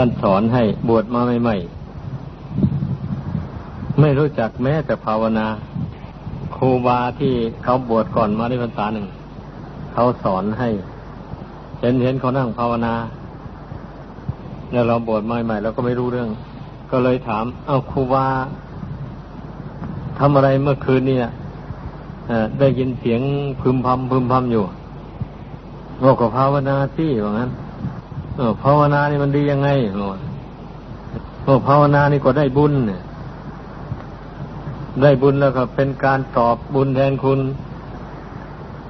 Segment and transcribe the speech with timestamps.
[0.00, 5.46] ท่านสอนให้บวชมาใหม่ๆไม่รู้จักแม้แต่ภาวนา
[6.56, 7.32] ครูบาที่
[7.64, 9.06] เขาบวชก่อนมาได้พรรษาหนึ่ง
[9.92, 10.68] เขาสอนให้
[11.80, 12.94] เห็นเห็นเขานั่งภาวนา
[14.72, 16.28] แล้วเราบวชใหม่ๆเราก็ไม่รู้เรื่อง
[16.90, 18.26] ก็เลยถาม เอาครูบา
[20.18, 21.18] ทำอะไรเมื่อคืนนี่
[22.60, 23.20] ได้ยินเสียง
[23.60, 24.64] พึมพำพึมพำอยู่
[26.02, 27.50] บอกกับภาวนาสิว่างั้น
[28.38, 29.68] เออภาวนานี่มันดียังไง
[31.46, 33.00] บอกภาวนานี่ก็ได้บุญเนี่ย
[35.02, 37.40] ได้บุญแล้วก็เป็นการตอบบุญแทนคุณ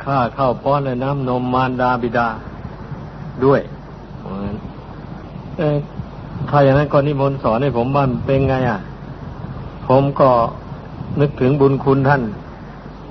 [0.03, 2.29] ค่าข้าวป้อนและน้ำนมมารดาบิดา
[3.45, 3.61] ด้วย
[6.49, 8.79] ถ้าอย่างนั้นก็นิมนต์สอนให้ผมบ้านเป็นไงอะ
[9.89, 10.31] ผมก็
[11.21, 12.23] นึกถึงบุญคุณท่าน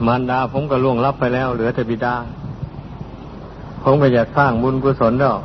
[0.06, 2.16] มารดาผมก็ล่วงลับไปแล้ว เหลือแต่บิดา
[3.84, 5.38] ผมก็อยากสร้างบุญกุศลแล้ว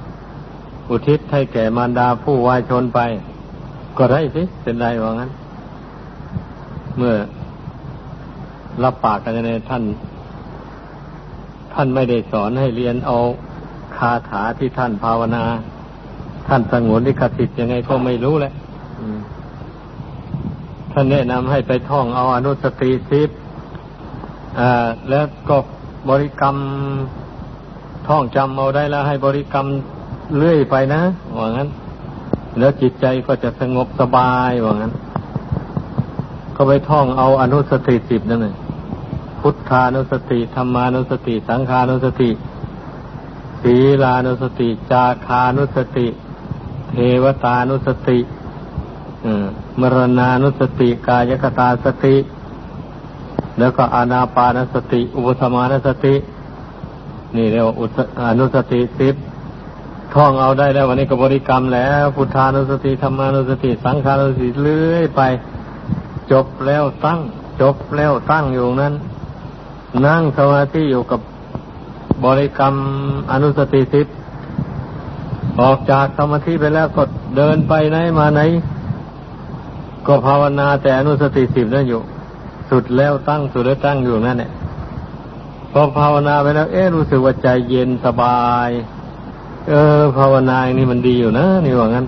[0.90, 3.00] อุทิศให้แก่มารดาผู้วายชนไป
[3.98, 5.30] ก็ได้สิเป็นไรว่างั้น
[6.96, 7.14] เมื่อ
[8.82, 9.82] รับปากกันในท่าน
[11.74, 13.16] ท่านไม่ได้สอนให้เรียนเอา
[13.96, 15.44] คาถาที่ท่านภาวนา
[16.48, 18.52] ท่านสงวนลิขสิทธิ์ยังไงก็ไม่รู้แหละ
[20.92, 23.30] ท่านแนะนำให้ไปท่องเอาอนุสติสิบ
[25.10, 25.56] แล้วก็
[26.10, 26.56] บริกรรม
[28.08, 29.66] ท่องจำเอาได้แล้วให้บริกรรม
[30.38, 31.02] เรื่อยไปนะ
[31.38, 31.68] ว่างั้น
[32.58, 34.92] แล้วจิตใจก็จะสงบสบายว่างั้น
[36.56, 38.54] ก็ไปท่องเอาอนุสติสิบนั่นเลย
[39.40, 42.30] พุทธานุสติธรรมานุสติ สังขานุสติ
[43.62, 46.06] ศีลานุสติ จาคานุสติ
[46.90, 48.18] เทวตานุสติ
[49.80, 52.16] มรณานุสติ กายคตาสติ
[53.58, 56.14] แล้วก็อนาปานสติ อุปสมานสติ
[57.36, 57.74] นี่เรียกว่า
[58.28, 59.14] อนุสติสิบ
[60.14, 65.20] ท่องเอาได้แล้ววันนี้ก็บริกรรมแล้วพุทธานุสติธรรมานุสติ สังขานุสติเลื่อยไป
[66.32, 67.20] จบแล้วตั้ง
[67.60, 68.94] จบแล้วตั้งอยู่นั้น
[70.06, 71.20] นั่งสมาธิอยู่กับ
[72.24, 72.74] บริกรรม
[73.32, 74.06] อนุสติสิบ
[75.60, 77.02] ออกจากสมาธิไปแล้วก็
[77.36, 78.40] เดินไปไหนมาไหน
[80.06, 82.00] ก็ภาวนาแต่อนุสติสิบนั่นอยู่
[82.70, 84.50] สุดแล้วตั้งสุดแล้วตั้งอยู่นั่นแหละ
[85.72, 88.70] พอภาวนาไปแล้ว เอ๊รู้สึกว่าใจเย็นสบาย
[89.68, 92.06] เออ ภาวนาอย่างนี้มันดีอยู่นะ นี่ว่างั้น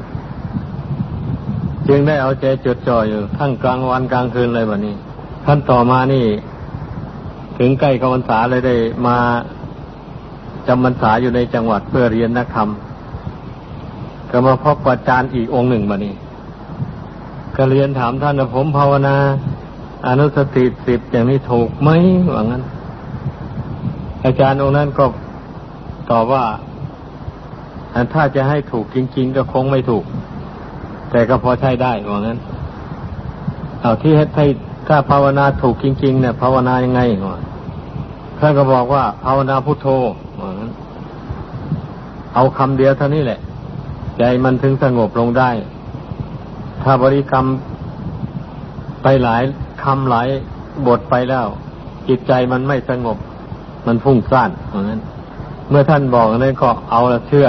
[1.89, 4.95] จึงได้เอาใจจดจ่ออยู่ ทั้งกลางวันกลางคืนเลยแบบนี้
[5.47, 6.25] ขั้นต่อมานี่
[7.59, 8.75] ถึงใกล้กวันษาเลยได้
[9.07, 9.17] มา
[10.67, 12.69] จำพรรษาอยู่ในจังหวัดเพื่อเรียนนักธรรม
[14.31, 16.15] ก็มาพบอาจารย์อีกองค์หนึ่งมานี่
[17.57, 19.17] ก็เรียนถามท่านว่าผมภาวนา
[20.07, 21.91] อนุสติสิบอย่างนี้ถูกไหม
[22.35, 22.63] ว่างั้น
[24.25, 25.05] อาจารย์องค์นั้นก็
[26.11, 26.45] ตอบว่า
[27.95, 30.05] อันถ้าจะให้ถูกจริง ๆ ก็คงไม่ถูก
[31.11, 32.39] แต่ก็พอใช้ได้ว่างั้น
[33.81, 34.47] เอาที่ให้
[34.89, 37.01] ถ้าภาวนาถูกจริง ๆ เนี่ย ภาวนายังไง
[37.31, 37.41] วะ
[38.39, 39.87] ท่านก็บอกว่าภาวนาพุทโธ
[40.41, 40.71] ว่างั้น
[42.35, 43.41] เอาคำเดียวเท่านี้แหละ
[44.19, 45.51] ใจมันถึงสงบลงได้
[46.83, 47.47] ถ้าบริกรรม
[49.03, 49.43] ไปหลาย
[49.83, 50.29] คำหลาย
[50.87, 51.47] บทไปแล้ว
[52.09, 53.19] จิตใจมันไม่สงบ
[53.87, 55.01] มันฟุ้งซ่านเพราะงั้น
[55.71, 57.47] เมื่อท่านบอกนั้นก็เอาละเชื่อ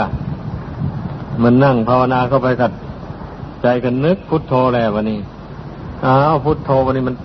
[1.43, 2.71] มันนั่งภาวนาเข้าไปกับ
[3.61, 5.19] ใจกันนึกพุทโธแล้ววันนี้
[6.05, 7.15] อ้าวพุทโธวันนี้มัน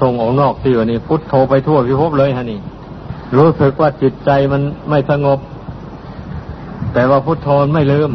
[0.00, 2.60] ส่งออกนอกสิวันนี้ พุทโธไปทั่วพิภพเลยฮะนี่
[3.36, 5.38] รู้สึกว่าจิตใจมันไม่สงบ
[6.92, 8.10] แต่ว่าพุทโธไม่ลืม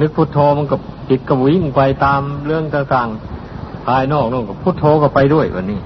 [0.00, 5.80] นึกพุทโธมันกับจิตก็วิ่งไปตามเรื่องต่างๆภายนอกนู่นกับพุทโธก็ไปด้วยวันนี้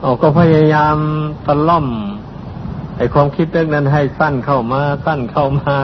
[0.00, 0.96] โอ้ก็พยายาม
[1.46, 1.86] ตะล่อม
[2.96, 5.74] ไอความคิดเรื่องนั้นให้สั้นเข้ามา สั้นเข้ามา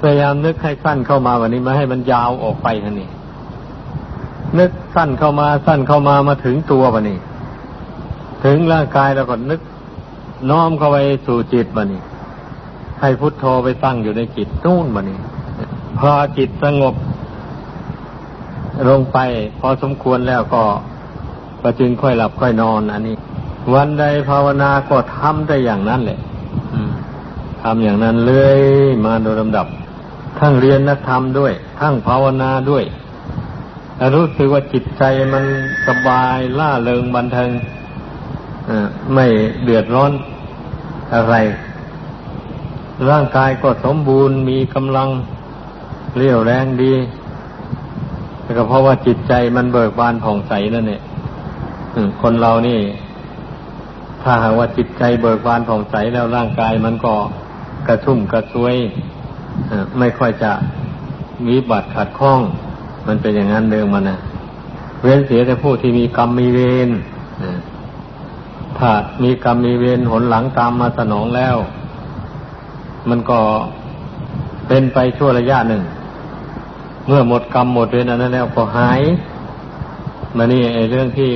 [0.00, 3.08] พยายามนึกให้สั้นเข้ามาวันนี้มาให้มันยาวออกไปท่านี้
[4.58, 7.18] นึกสั้นเข้ามาสั้นเข้ามามาถึงตัววันนี้
[8.44, 9.60] ถึงร่างกายแล้วก็นึก
[10.50, 12.00] น้อมเข้าไปสู่จิตวันนี้
[13.00, 15.18] ให้พุทโธไปตั้งอยู่ในจิตนู่นวันนี้
[15.98, 16.94] พอจิตสงบ
[18.88, 19.18] ลงไป
[19.60, 20.62] พอสมควรแล้วก็
[21.62, 23.16] ก็จึงค่อยหลับค่อยนอนอันนี้
[23.74, 26.18] วันใดภาวนาก็ทำได้อย่างนั้นแหละ
[27.62, 28.60] ทำอย่างนั้นเลย
[29.04, 29.66] มาโดยลำดับ
[30.38, 32.84] ทั้งเรียนนักธรรมด้วย ทั้งภาวนาด้วย
[34.14, 35.44] รู้สึกว่าจิตใจมัน
[35.86, 37.50] สบายล่าเริงบันเทิง
[39.14, 39.26] ไม่
[39.62, 40.12] เดือดร้อน
[41.14, 41.34] อะไร
[43.10, 45.08] ร่างกายก็สมบูรณ์มีกำลัง
[46.16, 46.94] เรี่ยวแรงดี
[48.42, 51.02] แต่ก็เพราะว่าจิตใจมันเบิกบานผ่องใสนั่นเนี่ย
[52.22, 52.78] คนเรานี่
[54.22, 57.14] ถ้าหากว่าจิตใจเบิกบานผ่องใสแล้วร่างกายมันก็
[57.88, 58.76] กระชุ่มกระซวย
[59.98, 60.52] ไม่ค่อยจะ
[61.46, 62.40] มีบาดขัดข้อง
[63.06, 64.18] มันเป็นอย่างนั้นเดิมมันนะ
[65.02, 66.88] เว้นเสียแต่ผู้ที่มีกรรมมีเวร
[68.78, 68.90] ถ้า
[69.22, 71.56] มีกรรมมีเวรหนหลังตามมาสนองแล้ว
[73.08, 73.38] มันก็
[74.66, 75.82] เป็นไปชั่วระยะหนึ่ง
[77.06, 79.00] เมื่อหมดกรรมหมดเวรอันั้นแล้วก็หาย
[80.36, 81.32] มานี่ไอ้เรื่องที่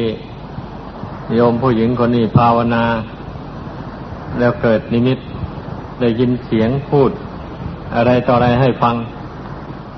[1.35, 2.85] โยมผู้หญิงคนนี้ภาวนา
[4.39, 5.19] แล้วเกิดนิมิต
[6.01, 7.11] ได้ยินเสียงพูด
[7.97, 8.95] อะไรต่ออะไรให้ฟัง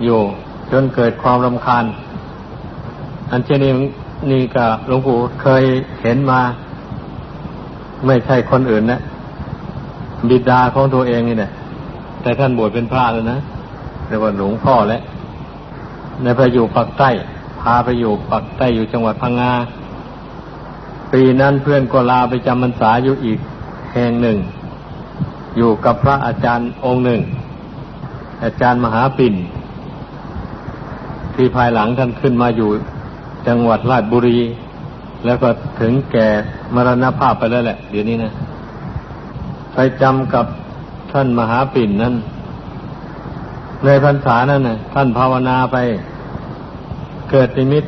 [0.04, 0.20] อยู่
[0.72, 1.84] จนเกิดความรำคาญ
[3.30, 3.72] อันเช่นนี้
[4.30, 5.62] นี่ก็หลวงปู่เคย
[6.02, 6.40] เห็นมา
[8.06, 9.00] ไม่ใช่คนอื่นนะ
[10.28, 11.50] บิดาของตัวเองนี่แหละ
[12.22, 13.38] แต่ท่านบวชเป็นพระแล้วนะ
[14.06, 15.02] เรียกว่าหลวงพ่อแล้ว
[16.22, 17.10] ในไปอยู่ปักใต้
[17.60, 19.52] พาไปอยู่ปักใต้อยู่จังหวัดพังงา
[21.12, 23.38] ปีนั้นเพื่อนก็ลาไปจำพรรษาอยู่อีก
[23.94, 24.38] แห่งหนึ่ง
[25.56, 27.20] อยู่กับพระอาจารย์องค์หนึ่ง
[28.44, 29.34] อาจารย์มหาปิ่น
[31.34, 32.70] ที่ภายหลังท่านขึ้นมาอยู่
[33.48, 34.38] จังหวัดราชบุรี
[35.24, 35.48] แล้วก็
[35.80, 36.28] ถึงแก่
[36.74, 38.32] มรณภาพไปแล้วแหละ เดี๋ยวนี้นะ
[39.74, 40.46] ไปจำกับ
[41.12, 42.14] ท่านมหาปิ่นนั้น
[43.84, 45.76] ในพรรษานั้นนะท่านภาวนาไป
[47.30, 47.84] เกิดนิมิต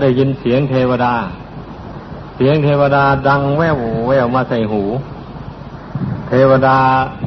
[0.00, 1.14] ได้ยินเสียงเทวดา
[2.36, 4.82] เสียงเทวดาดังแววแววมาใส่หู
[6.28, 6.76] เทวดา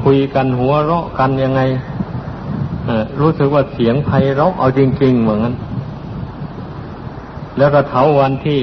[0.03, 1.61] คุยกันหัวเราะกันยังไง
[3.19, 5.55] รู้สึกว่าเสียงไพเราะเอาจริง ๆ เหมือนกัน
[7.57, 8.59] แล้วก็เถาวันที่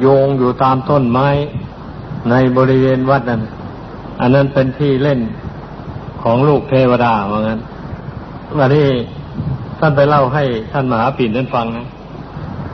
[0.00, 1.28] โยงอยู่ตามต้นไม้
[2.30, 3.42] ในบริเวณวัดนั้น
[4.20, 5.20] อันนั้นเป็นที่เล่น
[6.22, 7.58] ของลูกเทวดาเหมือนกัน
[8.58, 8.88] วันนี้
[9.78, 11.86] ท่านไปเล่าให้ท่านมหาปิ่นนั้นฟังนะ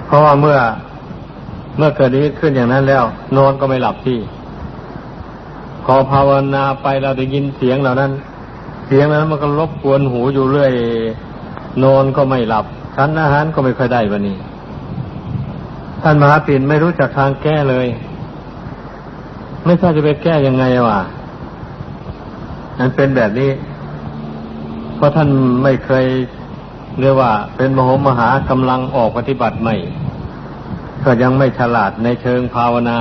[0.06, 0.58] เพราะว่าเมื่อ
[1.76, 3.04] เมื่อเกิดนี้ขึ้นอย่างนั้นแล้ว
[3.36, 4.18] นอนก็ไม่หลับที่
[5.84, 8.12] พอภาวนาไปเราได้ยินเสียงเหล่านั้น
[8.86, 10.72] เสียงนั้นมันก็รบกวนหูอยู่เรื่อย
[11.84, 12.64] นอนก็ไม่หลับ
[12.96, 14.36] ชั้นอาหารก็ไม่ค่อยได้วันนี้
[16.02, 17.86] ท่านมหาปิ่นไม่รู้จักทางแก้เลย
[19.64, 21.00] ไม่ทราบจะไปแก้ยังไงวะ
[22.78, 23.50] มันเป็นแบบนี้
[24.96, 25.28] เพราะท่าน
[25.62, 26.06] ไม่เคย
[27.00, 29.74] เรียกว่า เป็นมโหมหากำลังออกปฏิบัติใหม่
[31.04, 32.98] ก็ยังไม่ฉลาดในเชิงภาวนา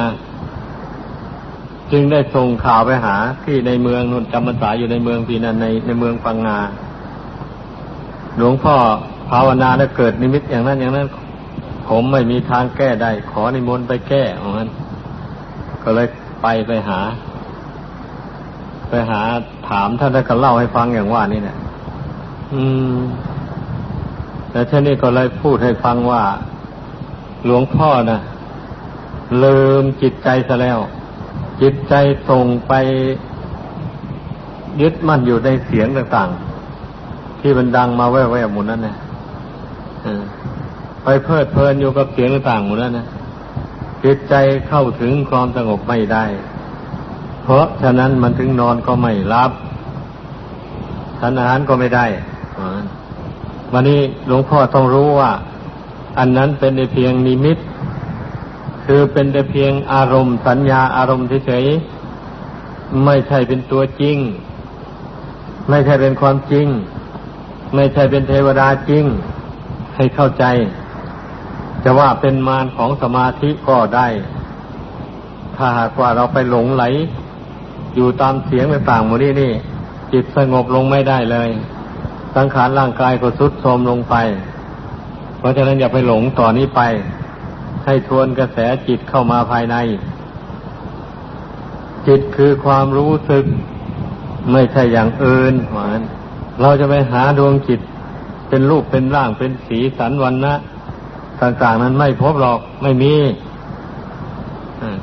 [1.92, 6.60] จึงได้ส่งข่าวไปหาที่ในเมืองนนจำพรรษาอยู่ในเมืองปีนั้นในในเมืองปังงา
[8.38, 8.76] หลวงพ่อ
[9.30, 11.08] ภาวนาแล้วเกิดนิมิตอย่างนั้นอย่างนั้น
[11.88, 14.70] ผมไม่มีทางแก้ได้ ขอนิมนต์ไปแก้ของนั้น
[15.84, 16.08] ก็เลย
[16.42, 17.00] ไปไปหา
[18.90, 19.22] ไปหา
[19.70, 21.58] ถามท่านแล้วก็เล่าให้ฟังอย่างว่านี่เนี่ย
[22.54, 22.64] อื
[22.96, 22.98] ม
[24.52, 26.24] แล้วท่านนี้ก็เลยพูดให้ฟังว่า
[27.46, 28.20] หลวงพ่อนะ
[29.44, 30.80] ลืมจิตใจซะแล้ว
[31.62, 31.94] จิตใจ
[32.30, 32.74] ส่งไป
[34.82, 38.96] ยึดมั่นอยู่ในเสียงต่างๆ ที่มันดังมาแว่วๆหมดนั้นนะ
[41.04, 43.08] ไปเพลิดเพลินอยู่กับเสียงต่างๆหมดนั้นนะ
[44.04, 44.34] จิตใจ
[44.68, 46.26] เข้าถึงความสงบไม่ได้
[47.44, 49.52] เพราะฉะนั้นมันถึงนอนก็ไม่รับ
[51.20, 52.06] ทานอาหารก็ไม่ได้
[53.74, 55.32] วันนี้หลวงพ่อต้องรู้ว่า
[56.20, 57.58] อันนั้นเป็นแต่เพียงนิมิต
[58.86, 64.18] คือเป็นแต่เพียงอารมณ์สัญญาอารมณ์เฉยๆไม่ใช่เป็นตัวจริง
[65.70, 66.68] ไม่ใช่เป็นความจริง
[67.76, 69.04] ไม่ใช่เป็นเทวดาจริง
[69.96, 70.46] ให้เข้าใจ
[71.84, 74.08] จะว่าเป็นมารของสมาธิก็ได้
[75.56, 76.84] ถ้าหากว่าเราไปหลงไหล
[77.96, 79.54] อยู่ตามเสียงต่างๆหมดนี่นี่
[80.14, 81.50] จิตสงบลงไม่ได้เลย
[82.36, 84.16] สังขารร่างกายก็ทรุดโทรมลงไป
[85.38, 86.82] เพราะฉะนั้นอย่าไปหลงต่อนนี้ไป
[87.86, 89.76] ให้ทวนกระแสจิตเข้ามาภายใน
[92.08, 93.46] จิตคือความรู้สึก
[94.52, 96.00] ไม่ใช่อย่างอื่นหวาน
[96.62, 97.80] เราจะไปหาดวงจิต
[98.50, 100.54] เป็นรูปเป็นร่างเป็นสีสันวันนะ
[101.42, 103.14] ต่างๆนั้นไม่พบหรอกไม่มี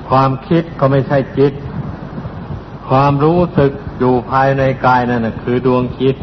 [0.09, 1.53] ความคิดก็ไม่ใช่จิต
[2.89, 6.17] ความรู้สึกอยู่ภายในกายนั่นนะคือดวงจิต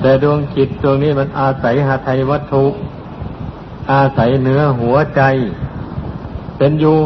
[0.00, 2.64] แต่ดวงจิตดวงนี้มันอาศัยหาไทยวัตถุ
[3.90, 5.22] อาศัยเนื้อหัวใจ
[6.58, 6.98] เป็นอยู่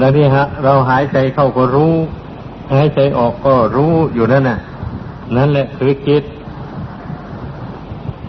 [0.00, 1.94] ดังนี้ฮะ เราหายใจเข้าก็รู้
[2.72, 4.58] หายใจออกก็รู้อยู่นั่นน่ะ
[5.36, 6.22] นั่นแหละคือจิต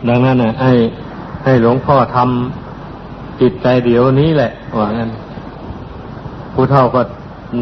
[0.07, 0.73] ดังนั้นน่ะให้
[1.43, 5.09] ให้หลวงพ่อทำจิตใจเดี๋ยวนี้แหละว่างั้น
[6.53, 7.01] ผู้เท่าก็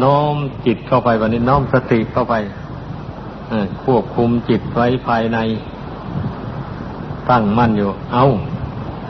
[0.02, 0.34] น้อม
[0.66, 2.34] จิตเข้าไปวันนี้น้อมสติเข้าไป
[3.84, 5.38] ควบคุมจิตไว้ภายใน
[7.30, 8.24] ตั้งมั่นอยู่ เอ้า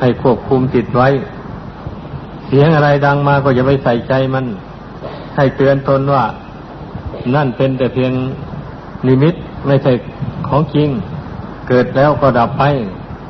[0.00, 1.09] ให้ควบคุมจิตไว้
[2.47, 4.45] เสียงอะไรดังมาก็อย่าไปใส่ใจมัน
[5.37, 6.25] ให้เตือนตนว่า
[7.35, 8.12] นั่นเป็นแต่เพียง
[9.07, 9.35] นิมิต
[9.67, 9.93] ไม่ใช่
[10.49, 10.88] ของจริง
[11.69, 12.62] เกิดแล้วก็ดับไป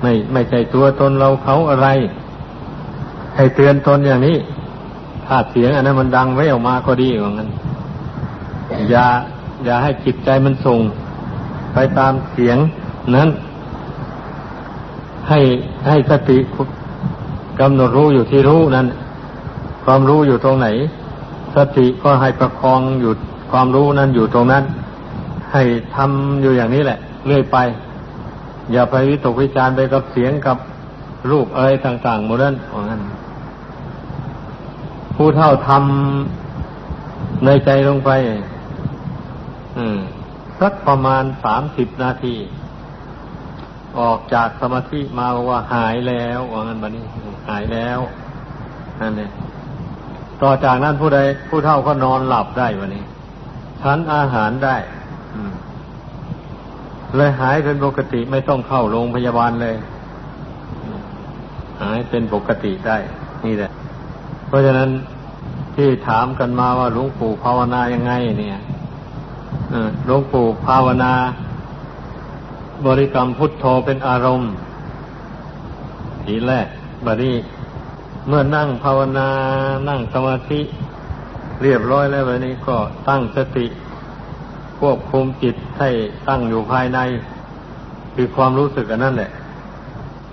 [0.03, 1.89] ไม่ไม่ใช่ตัวตนเราเขาอะไร
[3.37, 4.37] ให้เตือนตนอย่างนี้
[5.27, 7.49] ถ้าเสียงอันนั้นมันดังไว้ออกมาก็ดีว่างั้น
[8.91, 9.07] อย่า
[9.65, 10.81] อย่าให้จิตใจมันส่ง
[11.73, 12.59] ไปตามเสียง
[13.17, 13.29] นั้น
[15.29, 15.41] ให้
[15.89, 16.39] ให้สติ
[17.61, 18.87] กำหนดรู้อยู่ที่รู้นั้น
[19.85, 20.69] ความรู้อยู่ตรงไหน
[21.57, 23.13] สติก็ให้ประคองอยู่
[23.51, 24.65] ความรู้นั้นอยู่ตรงนั้น
[25.53, 25.63] ให้
[25.95, 27.57] ทำอยู่อย่างนี้แหละ เรื่อยไป
[28.73, 30.57] อย่าไปวิตกวิจารไปกับเสียงกับ
[31.31, 33.01] รูปอะไรต่างๆหมดนั้นว่างั้น
[35.15, 38.11] ผู้เท่าทำในใจลงไป
[40.61, 42.35] สักประมาณสามสิบนาที
[44.01, 47.05] ออกจากสมาธิมาว่าหายแล้วว่างั้นบันนี้
[47.49, 47.99] หายแล้ว
[49.01, 49.31] นั่นเอง
[50.43, 53.05] ต่อจากนั้นผู้ใดผู้เท่าก็นอนหลับได้วันนี้
[53.83, 54.77] ฉันอาหารได้
[57.17, 59.77] เลยหายเป็นปกติไม่ต้องเข้าโรงพยาบาลเลย
[61.83, 62.97] หายเป็นปกติได้
[63.45, 63.71] นี่แหละ
[64.47, 64.91] เพราะฉะนั้น
[65.77, 68.61] ที่ถามกันมาว่าหลวงปู่ภาวนายังไง เนี่ย
[70.07, 71.13] หลวงปู่ภาวนา
[72.87, 74.51] บริกรรมพุทโธเป็นอารมณ์
[76.25, 76.67] ทีแรก
[77.05, 77.35] บัดนี้
[78.29, 79.29] เมื่อนั่งภาวนา
[79.89, 80.61] นั่งสมาธิ
[81.63, 82.77] เรียบร้อยแล้ววันนี้ก็
[83.09, 83.67] ตั้งสติ
[84.79, 85.91] ควบคุมจิตให้
[86.29, 86.99] ตั้งอยู่ภายใน
[88.15, 89.31] คือความรู้สึกอันนั้นแหละ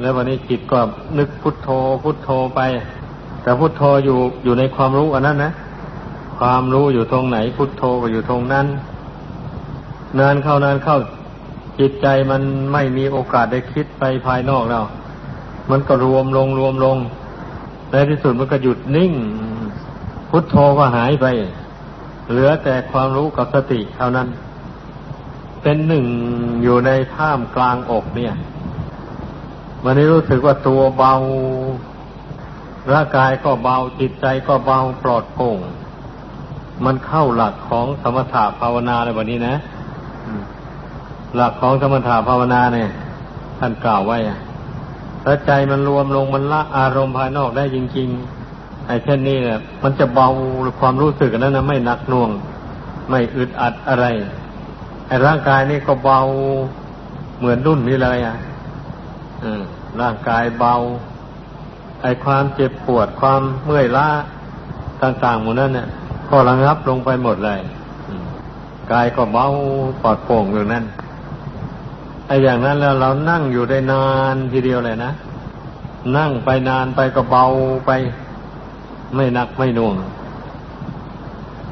[0.02, 0.80] แล้ววันนี้จิตก็
[1.18, 1.70] นึกพุทโธ
[2.04, 2.62] พุทโธไป
[3.42, 5.52] แต่พุทโธอยู่อยู่ในความรู้อันนั้นนะ
[6.40, 8.66] ความรู้อยู่ตรงไหนพุทโธก็อยู่ตรงนั้น
[10.20, 10.98] นานเข้านานเข้า
[11.80, 12.42] จิตใจมัน
[12.74, 14.84] ไม่มีโอกาสได้คิดไปภายนอกแล้ว
[15.72, 16.98] มันก็รวมลงรวมลง
[17.92, 19.14] ในที่สุดมันก็หยุดนิ่ง
[20.30, 21.26] พุทโธก็หายไป
[22.30, 24.28] เหลือแต่ความรู้กับสติเท่านั้น
[25.62, 26.06] เป็นหนึ่ง
[26.64, 28.34] อยู่ในท่ามกลางอกเนี่ย
[29.84, 31.14] วันนี้รู้สึกว่าตัวเบา
[32.94, 35.60] ร่างกายก็เบาจิตใจก็เบาปลอดโปร่ง
[36.86, 39.56] มันเข้าหลักของสมถะภาวนาในวันนี้นะ
[41.36, 42.90] หลักของสมถะภาวนาเนี่ย
[43.60, 44.18] ท่านกล่าวไว้
[45.24, 48.10] ถ้าใจมันรวมลงมันละอารมณ์ภายนอกได้จริง
[48.48, 50.28] ๆ ไอ้เช่นนี้เนี่ยมันจะเบา
[50.80, 52.30] ความรู้สึกนั้นนะไม่หนักหน่วง
[53.10, 54.06] ไม่อึดอัดอะไร
[55.08, 56.20] ไอ้ร่างกายนี่ก็เบา
[57.38, 58.36] เหมือนนุ่นนี่เลยอะ
[60.02, 60.74] ร่างกายเบา
[62.02, 64.08] ไอ้ความเจ็บปวดความเมื่อยล้า
[65.02, 65.88] ต่างๆหมดนั้นเนี่ย
[66.30, 67.60] ก็ระงับลงไปหมดเลย
[68.92, 69.46] กายก็เบา
[70.02, 70.86] ปลอดโปร่งอยู่นั่น
[72.28, 75.12] ไอ้อย่างนั้นแล้วเรานั่งอยู่ได้นานทีเดียวเลยนะ
[76.18, 77.46] นั่งไปนานไปก็เบา
[77.86, 77.92] ไป
[79.16, 79.96] ไม่หนักไม่น่วง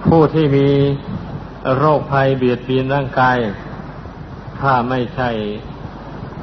[0.05, 0.67] ผู้ที่มี
[1.77, 3.37] โรคภัยเบียดเบียนร่างกาย
[4.59, 5.29] ถ้าไม่ใช่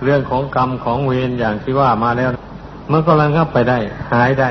[0.02, 2.30] เรื่องของกรรมของเวรอย่างที่ว่ามาแล้ว
[2.92, 3.78] มันก็ระงับไปได้
[4.12, 4.50] หายได้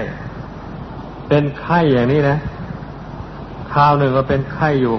[1.27, 2.37] เป็นไข้อย่างนี้นะ
[3.71, 4.95] คราวหนึ่งก็เป็นไข้อยู่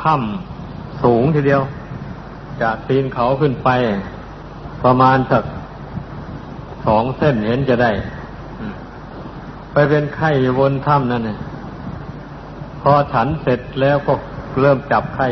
[0.00, 1.62] ถ้ำสูงทีเดียว
[2.62, 3.68] จากตีนเขาขึ้นไป
[4.84, 5.44] ประมาณสัก
[6.86, 7.92] สองเส้นเห็นจะได้
[9.72, 11.38] ไปเป็นไข้อยู่บนถ้ำนั่นเนี่ย
[12.82, 14.12] พอฉันเสร็จแล้วก็
[14.60, 15.28] เริ่มจับไข้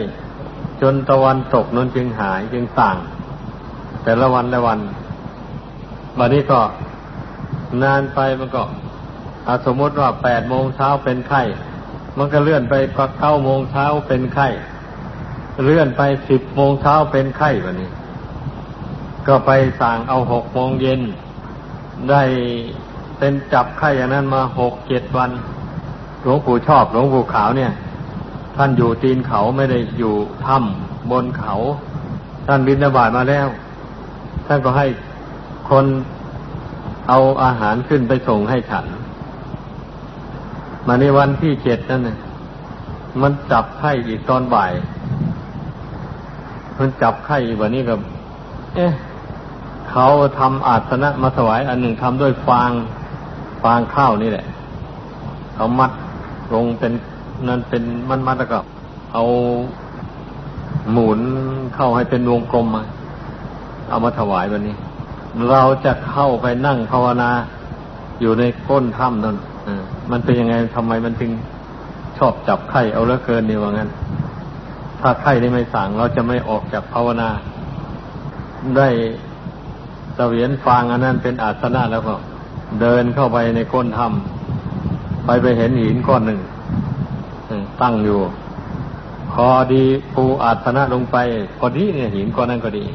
[0.83, 2.97] จนตะวันตกนั้นจึงหายจึงต่าง
[4.04, 4.81] แต่ละวันละวัน
[6.19, 6.61] บัดนี้ก็
[7.83, 8.62] นานไปมันก็
[9.66, 11.43] สมมติว่าแปดโมงเช้าเป็นไข้
[12.19, 14.49] มันก็เลื่อนไปก็เก้าโมงเช้าเป็นไข้
[15.62, 17.90] เลื่อนไปสิบโมงเช้าเป็นไข้แบบนี้
[19.26, 21.00] ก็ไปสั่งเอาหกโมงเย็น
[22.11, 22.23] ได้
[23.18, 25.30] เป็นจับไข้อย่างนั้นมาหกเจ็ดวัน
[26.23, 27.73] หลวงปู่ชอบหลวงปู่ขาวเนี่ย
[28.56, 31.54] ท่านอยู่ตีนเขาไม่ได้อยู่ถ้ำบนเขา
[32.46, 33.46] ท่านบินบาตมาแล้ว
[34.46, 34.87] ท่านก็ให้
[35.70, 35.87] คน
[37.08, 38.87] เอาอาหารขึ้นไปส่งให้ฉัน
[40.87, 42.18] มาในวันที่เจ็ดนั่นน่ะ
[43.23, 44.73] มันจับไข้อีกตอนบ่าย
[46.78, 47.99] มันจับไข้อีกวันนี้กับ
[48.75, 48.93] เอ๊ะ
[49.90, 50.07] เขา
[50.38, 52.71] ทำอาสนะมาถวายอันหนึ่งทำด้วยฟาง
[53.62, 54.47] ฟางข้าวนี่แหละ
[55.54, 55.90] เขามัด
[56.54, 56.93] ลงเป็น
[57.49, 58.59] นั่นเป็นมันมัดแล้วก็
[59.12, 59.25] เอา
[60.93, 61.21] หมุน
[61.75, 62.85] เข้าให้เป็นวงกลมมา
[63.88, 64.75] เอามาถวายวันนี้
[65.50, 67.31] เราจะเข้าไปนั่งภาวนา
[68.21, 69.37] อยู่ในก้นถ้ำนั่น
[70.11, 71.31] มันเป็นยังไงทำไมมันจึง
[72.19, 73.88] ชอบจับไข่เอาเลือเกินนี่ว่างั้น
[75.06, 77.30] ถ้าไข่นี่ไม่สั่งเราจะไม่ออกจากภาวนา
[78.76, 78.88] ได้
[80.14, 82.14] เสวียนฟางอันนั้นเป็นอาสนะแล้วก็
[82.80, 86.40] เดินเข้าไปในก้นถ้ำไปไปเห็นหินก้อนหนึ่ง
[87.82, 88.20] ตั้งอยู่
[89.32, 89.84] พอดี
[90.14, 91.16] ปูอาสนะลงไป
[91.58, 92.87] พอดีเนี่ยหินก้อนนั้นก็ดี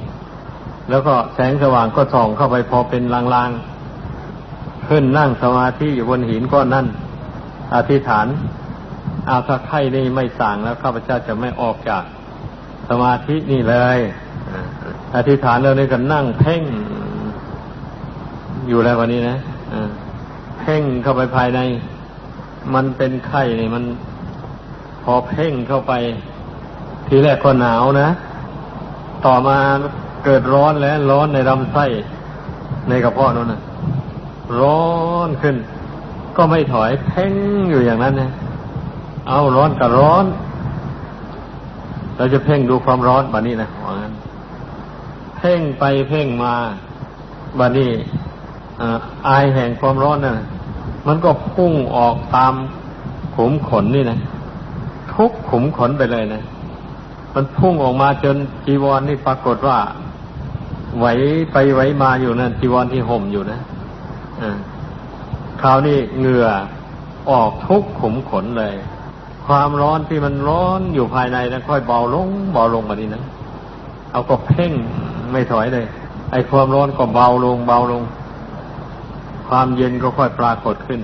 [0.90, 6.86] แล้วก็แสงสว่างก็ส่องเข้าไปพอเป็นลางๆขึ้นนั่งสมาธิอยู่บนหินก้อนนั้น
[7.76, 8.28] อธิษฐาน
[9.30, 12.04] อาถ้าไข่นี่ไม่สั่งแล้วข้าพเจ้าจะไม่ออกจาก
[12.90, 14.00] สมาธินี่เลย
[15.16, 16.64] อธิษฐานแล้วนี่ก็นั่งเพ่ง
[18.68, 19.38] อยู่แล้ววันนี้นะ
[20.60, 21.60] เพ่งเข้าไปภายใน
[22.74, 23.84] มันเป็นไข้นี่มัน
[25.04, 25.94] พอเพ่งเข้าไป
[27.08, 28.10] ทีแรกก็หนาวนะ
[29.26, 29.58] ต่อมา
[30.26, 31.86] เกิดร้อนแล้ว ร้อนในลำไส้
[32.90, 33.62] ในกระเพาะนั่นนะ
[34.60, 34.90] ร้อ
[35.28, 35.56] นขึ้น
[36.38, 37.34] ก็ไม่ถอยเพ่ง
[37.70, 38.32] อยู่อย่างนั้นนะ
[39.30, 40.26] เอาร้อนกับร้อน
[42.16, 44.14] เราจะเพ่งดูความร้อนบานี้นะว่างั้น
[45.38, 46.54] เพ่งไปเพ่งมา
[47.60, 47.92] บานี้
[49.28, 50.48] อายแห่งความร้อนนะ่ะ
[51.08, 52.54] มันก็พุ่งออกตาม
[53.36, 54.20] ขุมขนนี่นะ
[55.14, 56.44] ทุกขุมขนไปเลยนะ
[57.34, 59.78] มันพุ่งออกมาจนจีวรนนี่ปรากฏว่า
[60.98, 61.06] ไหว
[61.52, 63.60] ไปไหวมาอยู่นะั่นจีวรที่ห่มอยู่นะ
[64.42, 64.58] อ่า
[65.62, 66.48] คราวนี้เหงื่อ
[67.30, 68.76] ออกทุกขุมขนเลย
[69.50, 73.24] ความร้อนที่มันร้อนอยู่ภายในนะค่อยเบาลง เบาลงมาดีนะ
[74.12, 74.72] เอาก็เพ่ง
[75.32, 75.86] ไม่ถอยเลย
[76.32, 78.04] ไอ้ความร้อนก็เบาลง เบาลง
[79.48, 81.02] ความเย็นก็ค่อยปรากฏขึ้น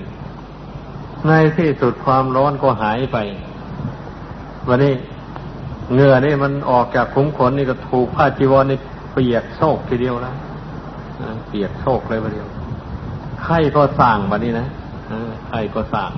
[1.26, 3.18] ในที่สุดความร้อนก็หายไป
[4.68, 4.94] วันนี้
[5.92, 8.78] เหงื่อนี่มันออกจากคุ้มขนนี่ก็ถูกผ้าจีวรนี่
[9.12, 10.36] เปียกโชกทีเดียวแล้ว
[11.48, 12.46] เปียกโชกเลยวันเดียว
[13.42, 14.66] ไข้ก็สั่งวันนี้นะ
[15.48, 16.12] ไข้ก็สั่ง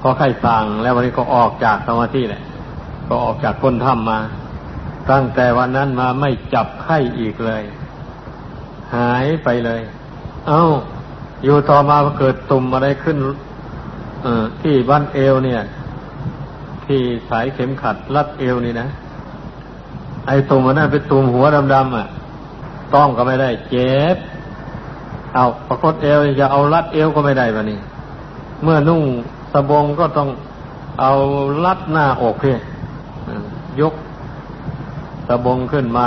[0.00, 2.42] พอไข้สั่งแล้ววันนี้ก็ออกจากสมาธิแหละ
[3.08, 4.18] ก็ออกจากก้นถ้ำมา
[5.10, 7.62] ตั้งแต่วันนั้นมาไม่จับไข้อีกเลย
[8.94, 9.80] หายไปเลย
[10.48, 10.66] เอา้า
[11.44, 13.16] อยู่ต่อมาเกิดตุ่มอะไรขึ้น
[14.60, 15.60] ที่บ้านเอวเนี่ย
[16.84, 18.88] ที่สายเข็มขัดรัดเอวนี่นะ
[20.26, 22.06] ไอ้ตุ่มมันนั่นเป็นตุ่มหัวดำๆอะ
[22.94, 24.16] ต้องก็ไม่ได้ เจ็บ
[25.34, 27.78] เอาประคตเอวจะเอารัดเอวก็ไม่ได้บะนี่
[28.62, 29.02] เมื่อนุ่ง
[29.52, 30.28] สบงก็ต้อง
[31.00, 31.12] เอา
[31.64, 32.56] รัดหน้าอกเพื่อ
[33.80, 33.94] ยก
[35.28, 36.06] สบงขึ้นมา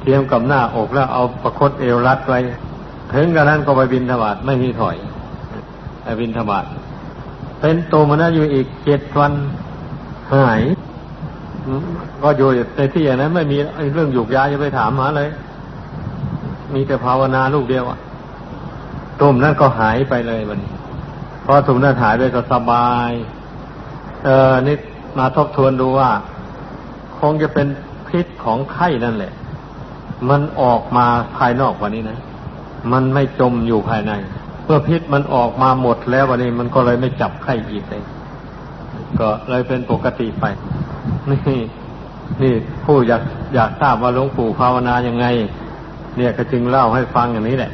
[0.00, 2.38] เทียมกับหน้าอกแล้วเอาประคตเอวรัดไว้
[3.12, 4.96] ถึงกระนั้นก็ไปบินธบาตไม่มีถอย
[6.02, 6.64] ไปบินธบาต
[7.60, 9.32] เป็นตัวมันอยู่อีกเจ็ดวัน
[10.34, 10.60] หาย
[12.22, 13.58] ก็อยู่ในที่อย่างนั้นไม่มี
[13.94, 15.28] เรื่องหยุกยาจะไปถามหาเลย
[16.74, 17.98] มีแต่ภาวนาลูกเดียวอะ
[19.20, 20.70] ตุ่มนั้นก็หายไปเลยวันนี้
[21.52, 23.10] อตุ่มนั้นหายไปก็สบาย
[24.24, 24.76] เออนี่
[25.18, 26.10] มาทบทวนดูว่า
[27.18, 27.66] คงจะเป็น
[28.08, 29.32] พิษของไข้นั่นแหละ
[30.28, 32.18] มันออกมาภายนอกวันนี้นะ
[32.92, 34.12] มันไม่จมอยู่ภายใน
[34.64, 38.02] เมื่อพิษมันออกมาหมดแล้ววันนี้มันก็เลยไม่จับไข้อีกเลย
[39.20, 40.44] ก็เลยเป็นปกติไป
[41.30, 41.60] นี่
[42.42, 43.22] นี่ผู้อยาก
[43.54, 45.26] อยากทราบว่าหลวงปู่ภาวนายังไง
[46.16, 47.72] เนี่ยก็จึงเล่าให้ฟังอย่างนี้แหละ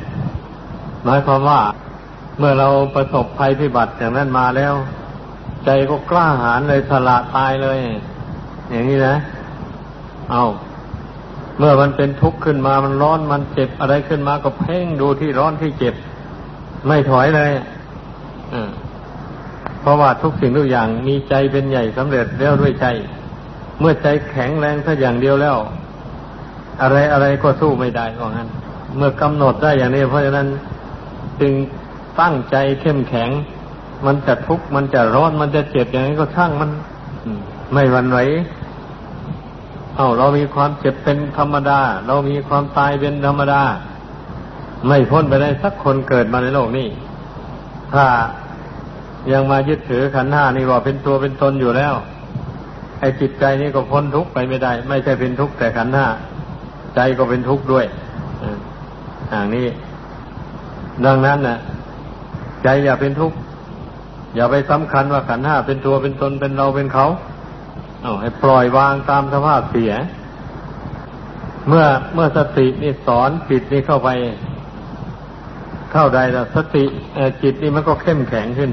[1.05, 1.61] หมายความว่า
[2.39, 4.75] เมื่อเราประสบภัยพิบัติอย่างนั้นมาแล้ว
[5.65, 7.79] ใจก็กล้าหาญเลยสละตายเลย
[8.71, 9.17] อย่างนี้นะ
[10.31, 10.45] เอา
[11.59, 15.95] เมื่อมันเป็นทุกข์ขึ้นมามันร้อนมันเจ็บอะไรขึ้นมาก็เพ่งดูที่ร้อนที่เจ็บ
[16.87, 17.51] ไม่ถอยเลย
[18.55, 18.57] อ
[19.81, 22.87] เพราะว่าทุกสิ่งทุกอย่างมีใจเป็นใหญ่สำเร็จแล้วด้วยใจ
[23.81, 25.57] เมื่อใจแข็งแรงถ้าอย่างเดียวแล้ว
[26.83, 28.49] อะไรอะไรก็สู้ไม่ได้เพราะงั้น
[28.97, 30.47] เมื่อกำหนดได้อย่างนี้ เพราะฉะนั้น
[31.41, 31.53] จึง
[32.21, 33.31] ตั้งใจเข้มแข็ง
[34.07, 36.71] มันจะทุกข์มันจะร้อนมันจะเจ็บอย่างนี้ก็ช่างมัน
[37.73, 38.19] ไม่หวั่นไหว
[39.97, 43.63] เอาเรามีความเจ็บเป็นธรรมดา เรามีความตายเป็นธรรมดา
[44.87, 46.89] ไม่พ้นไปได้สักคนเกิดมาในโลกนี้
[47.95, 48.07] ถ้า
[49.33, 51.95] ยังมายึดถือขันห้านี่ว่าเป็นตัวเป็นตนอยู่แล้ว
[53.01, 56.07] ไอ้จิตใจนี่ก็พ้นทุกข์ไปไม่ได้ ไม่ใช่เป็นทุกข์แต่ขันห้า
[56.95, 57.87] ใจก็เป็นทุกข์ด้วย
[59.31, 59.67] อย่างนี้
[61.07, 61.59] ดังนั้นนะ่ะ
[62.63, 63.37] ใจอย่าเป็นทุกข์
[64.35, 67.07] อย่าไปสำคัญว่าขันห้าเป็นตัวเป็นตนเป็นเราเป็นเขา
[68.03, 69.93] เอาให้ปล่อยวางตามสภาพเสีย
[71.69, 74.09] เมื่อเมื่อสตินี่สอนจิตนี่เข้าไป
[75.93, 76.85] เข้าใดแล้วสติ
[77.43, 78.71] จิตนี่มันก็เข้มแข็งขึ้น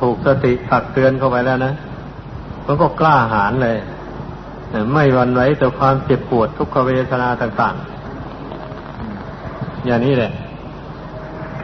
[0.00, 1.72] ถูกสติตักเตือนเข้าไปแล้วนะ
[2.66, 3.76] มันก็กล้าหาญเลย
[4.92, 7.74] ไม่หวั่นไหวต่อความเจ็บปวดทุกขเวทนาต่าง
[9.00, 10.32] ๆ อย่างนี้แหละ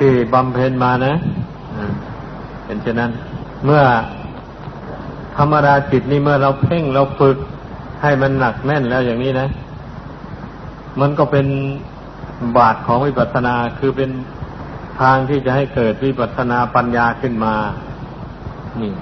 [0.03, 1.15] ที่บำเพ็ญมานะ
[2.65, 3.11] เป็นเช่นนั้น
[3.65, 3.83] เมื่อ
[5.37, 7.37] ธรรมดาจิตนี่เมื่อเราเพ่งเราฝึก
[8.03, 9.49] ให้มันหนักแน่นแล้วอย่างนี้นะ
[11.01, 11.47] มันก็เป็น
[12.57, 14.11] บาทของวิปัสสนาคือเป็น
[15.01, 17.55] ทางที่จะให้เกิดวิปัสสนาปัญญาขึ้นมา
[18.81, 18.93] นี่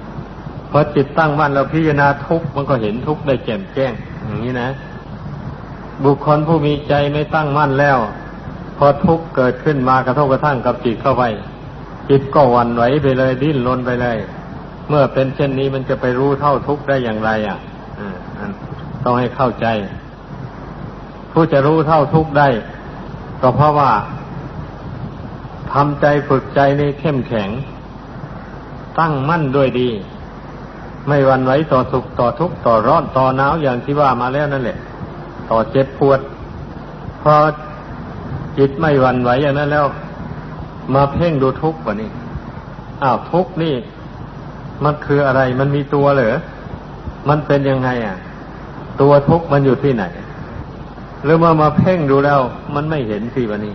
[0.71, 3.93] พอจิตตั้งมั่นเราพิจารณาทุกข์มันก็เห็นทุกข์ได้แจ่มแจ้ง
[4.27, 4.69] อย่างนี้นะ
[6.05, 7.99] บุคคลผู้มีใจไม่ตั้งมั่นแล้ว
[8.83, 11.25] พอทุกข์เกิดขึ้นมากระทบกระทั่งกับจิตเข้าไป
[12.11, 14.19] จิตก็วันไหวไปเลยดิ้นรนไปเลย
[14.89, 17.59] เมื่อเป็นเช่นนี้มันจะไปรู้เท่าทุกข์ได้อย่างไร อะ
[19.05, 19.67] ต้องให้เข้าใจ
[21.33, 22.49] ผู้จะรู้เท่าทุกข์ได้
[23.43, 23.91] ก็เพราะว่า
[25.73, 27.51] ทำใจฝึกใจในเข้มแข็ง
[28.99, 29.91] ตั้งมั่นด้วยดี
[31.07, 34.79] ไม่วันไหวต่อสุขต่อทุกข์ต่อร้อนต่อหนาวอย่างที่ว่ามาแล้วนั่นแหละ
[35.51, 36.21] ต่อเจ็บปวด
[37.23, 37.35] พอ
[38.61, 39.87] จิตไม่หวันไหวอย่างนั้นแล้ว
[40.95, 42.11] มาเพ่งดูทุกข์กว่านี้
[43.03, 43.75] อ้าวทุกข์นี่
[44.85, 46.37] มันคืออะไร มันมีตัวเหรอ
[47.29, 48.17] มันเป็นยังไงอะ
[49.01, 50.05] ตัวทุกข์มันอยู่ที่ไหน
[51.25, 52.41] หรือมามาเพ่งดูแล้ว
[52.75, 53.75] มันไม่เห็นสิวันนี้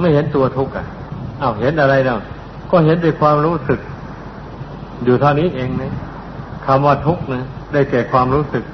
[0.00, 0.86] ไม่เห็นตัวทุกข์อะ
[1.42, 2.18] อ้าวเห็นอะไรแล้ว
[2.70, 3.80] ก็เห็นด้วยความรู้สึก
[5.04, 5.94] อยู่เท่านี้เองนะ
[6.66, 8.64] คำว่าทุกข์นะได้แก่ความรู้สึก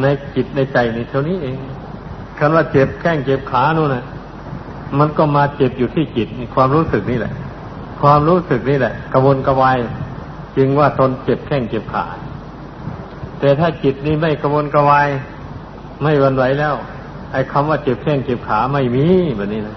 [0.00, 1.56] ในจิตในใจในเท่านี้เอง
[2.38, 4.04] คำว่าเจ็บแข้งเจ็บขาโน่นนะ
[4.98, 7.32] มันก็มาเจ็บอยู่ที่จิตความรู้สึกนี่แหละ
[8.02, 9.78] ความรู้สึกนี่แหละกระวนกระวาย
[10.56, 12.04] จึงว่าตนเจ็บแข้งเจ็บขา
[13.40, 15.08] แต่ถ้าจิตนี้ไม่กระวนกระวาย
[16.02, 16.74] ไม่วันไหวแล้ว
[17.32, 19.76] ไอ้คำว่าเจ็บแข้งเจ็บขาไม่มีแบบนี้นะ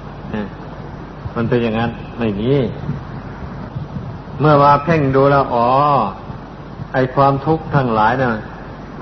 [1.36, 2.52] มันเป็นอย่างนั้นไม่มี
[4.40, 5.68] เมื่อมาเพ่งดูแล้วอ๋อ
[6.94, 8.32] ไอความทุกข์ทั้งหลายนะ่ะ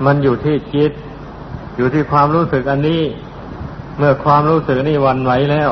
[0.04, 0.92] มันอยู่ที่จิต
[1.76, 3.02] อยู่ที่ความรู้สึกอันนี้
[3.98, 5.70] เมื่อความรู้สึกนี้วันไหวแล้ว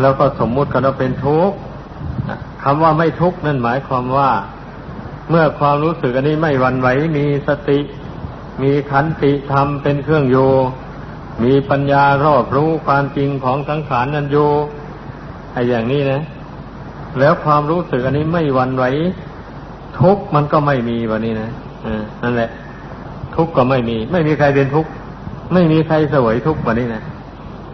[0.00, 1.56] แล้วก็สมมุติกันว่าเป็นทุกข์
[2.62, 4.30] คำว่าไม่ทุกข์นั่นหมายความว่า
[5.28, 7.78] เมื่อความรู้สึกอันนี้ไม่วันไหวมีสติ
[8.62, 10.50] มีขันติธรรมเป็นเครื่องอยู่
[11.44, 14.48] มีปัญญารอบรู้ความจริงของสังขารนั้นอยู่
[15.52, 16.22] ไอ้อย่างนี้นะ
[17.18, 18.84] แล้วความรู้สึกอันนี้ไม่หวั่นไหว
[20.00, 21.50] ทุกมันก็ไม่มีวันนี้นะ
[21.86, 22.50] อ่านั่นแหละ
[23.36, 24.86] ทุกก็ไม่มี ไม่มีใครเป็นทุก
[25.52, 27.02] ไม่มีใครเสวยทุกวันนี้นะ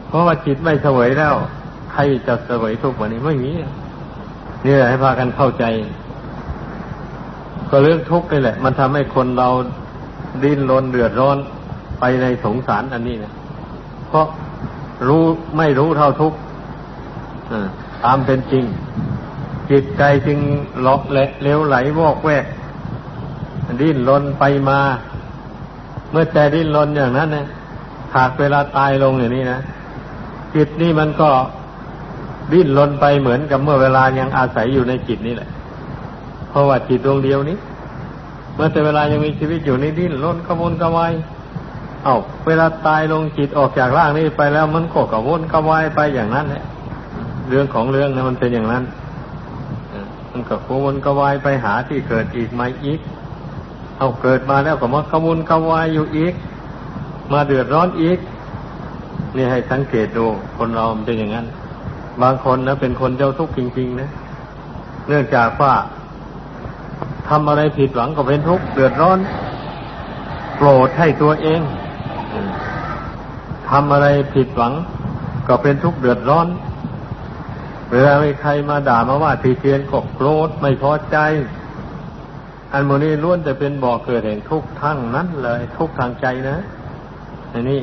[0.09, 1.35] เพราะว่าจิตไม่เสวยแล้ว
[1.97, 3.51] ครจะเสวยทุกวันนี้ไม่มี
[4.67, 5.65] นี่แหละให้พากันเข้าใจ
[7.71, 9.49] ก็เรื่องทุกข์นี่แหละ มันทำให้คนเรา
[10.43, 11.39] ดิ้นรนเดือดร้อน
[12.01, 13.33] ไปในสงสารอันนี้นะ
[14.09, 14.27] เพราะ
[15.09, 15.25] รู้
[15.59, 16.39] ไม่รู้เท่าทุกข์
[18.05, 18.65] ตามเป็นจริง
[19.71, 20.39] จิตใจจึง
[20.83, 22.45] หลอกเละเลี้ยวไหลวอกแวก
[23.81, 24.81] ดิ้นรนไปมา
[26.11, 27.47] เมื่อใจดิ้นรนอย่างนั้นนะ
[28.17, 29.61] หากเวลาตายลงอย่างนี้นะ
[30.55, 31.31] จิตนี่มันก็
[32.53, 35.49] ดิ้นรนไปเหมือนกับเมื่อเวลายังอาศัยอยู่ในจิตนี่แหละ
[36.49, 37.57] เพราะว่าจิตดวงเดียวนี้
[38.55, 41.13] เมื่อแต่เวลายังมีชีวิตอยู่นี่ดิ้นรนกระวนกระวาย
[42.05, 46.63] เอาเวลาตายลงจิตออกจากร่างนี้ไปแล้วมันก็กระวนกระวายไปอย่างนั้นแหละ
[47.49, 48.85] เรื่องของเรื่องนะมันเป็นอย่างนั้น
[50.33, 53.01] มันก็ขวนกวายไปหาที่เกิดอีกมาอีก
[53.99, 56.35] เอาเกิดมาแล้วก็มาขมุนกวายอยู่อีก
[57.33, 58.19] มาเดือดร้อนอีก
[59.37, 61.47] นี่ให้สังเกตดูคนเราเป็นอย่างนั้น
[62.23, 64.11] บางคนนะเป็นคนเจ้าทุกข์จริงๆนะ
[65.09, 65.75] เนื่องจากว่า
[67.29, 69.19] ทำอะไรผิดหวังก็เป็นทุกข์เดือดร้อน
[70.57, 71.61] โกรธให้ตัวเอง
[73.71, 74.73] ทำอะไรผิดหวัง
[75.49, 76.49] ก็เป็นทุกข์เดือดร้อน
[77.91, 81.17] เวลามีใครมาด่ามาว่าทีเทียนก็โกรธไม่พอใจ
[82.73, 86.59] อันโมนี้ล้วนจะเป็นบ่อกเกิดแห่งทุกข์ทั้งนั้นเลย ทุกข์ทางใจนะ
[87.53, 87.81] อันนี้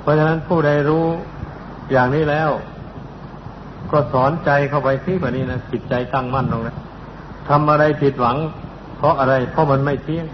[0.00, 1.06] เพราะฉะนั้นผู้ใดรู้
[1.92, 2.50] อย่างนี้แล้ว
[3.92, 6.76] ก็สอนใจเข้าไปที่แบบนี้นะจิตใจตั้งมั่นลงนะ
[7.48, 8.36] ทำอะไรผิดหวัง
[8.98, 10.26] เพราะอะไร เพราะมันไม่เที่ยง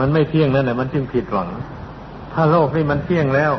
[0.00, 1.48] มันไม่เที่ยงนั่นแหละมันจึงผิดหวัง
[2.32, 3.52] ถ้าโลกนี่มันเที่ยงแล้ว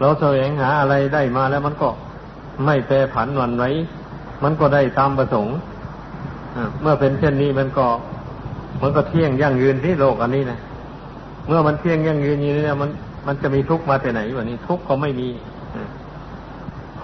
[0.00, 1.88] เราแสวงหาอะไรได้มาแล้วมันก็
[2.64, 3.70] ไม่แปรผันวันไว้
[4.42, 5.56] มันก็ได้ตามประสงค์
[6.82, 7.86] เมื่อเป็นเช่นนี้มันก็
[8.82, 10.58] มันก็เที่ยงยั่งยืนที่โลกอันนี้นะ
[11.46, 12.90] เมื่อมันเที่ยงยั่งยืนอย่างนี้มัน
[13.26, 15.28] มันจะมีทุกข์มาแต่ไหนวะนี้ทุกข์ก็ไม่มี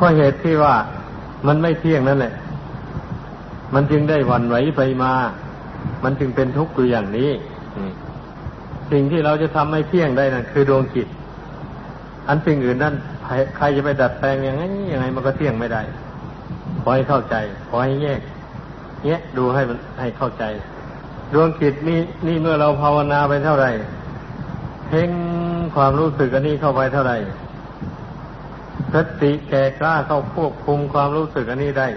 [0.03, 0.75] ราะเหตุที่ว่า
[1.47, 2.35] มันไม่เที่ยงนั่นแหละ
[3.75, 5.13] มันจึงได้วันไหวไปมา
[6.05, 7.31] มันจึงเป็นทุกข์อยู่อย่างนี้
[8.93, 11.09] สิ่งที่เราจะทำให้เที่ยงได้นั่นคือดวงจิต
[12.29, 12.95] อันสิ่งอื่นนั่น
[13.57, 15.83] ใครจะไปดัดแปลงอย่างนี้ยังไงมันก็เที่ยงไม่ได้
[16.83, 17.37] ขอให้เข้าใจ
[17.69, 18.21] ขอให้แยก
[19.07, 20.45] แยะดูให้มันให้เข้าใจ
[21.33, 23.71] ดวงจิตนี่นี่เมื่อเราภาวนาไปเท่าไหร่
[24.89, 25.11] เพ่ง
[25.77, 27.17] ความรู้สึกอันนี้เข้าไปเท่าไหร่
[28.95, 31.89] สติแก่กล้าเข้าควบคุมความรู้สึกอันนี้ได้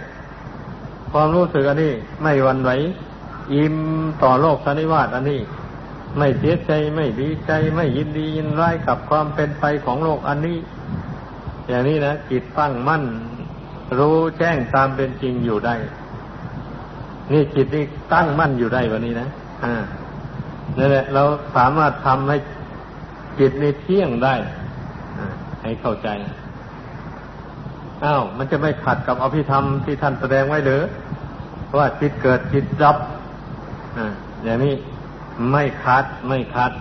[1.12, 2.72] ความรู้สึกอันนี้ไม่วันไหว
[3.54, 3.76] อิ่ม
[4.24, 5.42] ต่อโลกสันนิวาตอันนี้
[6.18, 10.58] ไม่เสียใจไม่ดีใจไม่ยินดียินร้ายกับความเป็นไปของโลกอันนี้
[11.68, 13.04] อย่างนี้นะจิตตั้งมั่น
[14.00, 15.76] รู้แจ้งตามเป็นจริงอยู่ได้
[17.32, 19.28] นี่จิตนี่ตั้งมั่นอยู่ได้วันนี้นะ
[19.64, 19.74] อ่า
[20.78, 21.24] นั่นแหละเรา
[21.56, 22.38] สามารถทำให้
[23.40, 24.36] จิตในเที่ยงได้
[25.62, 26.08] ให้เข้าใจ
[28.06, 30.84] อ้าวมันจะไม่ขัดกับอภิธรรมที่ท่านแสดงไว้หรือ
[31.78, 32.98] ว่าจิตเกิดจิตดับ
[33.98, 34.14] อ่า
[34.44, 34.74] อย่างนี้
[35.52, 36.72] ไม่คัดไม่คัด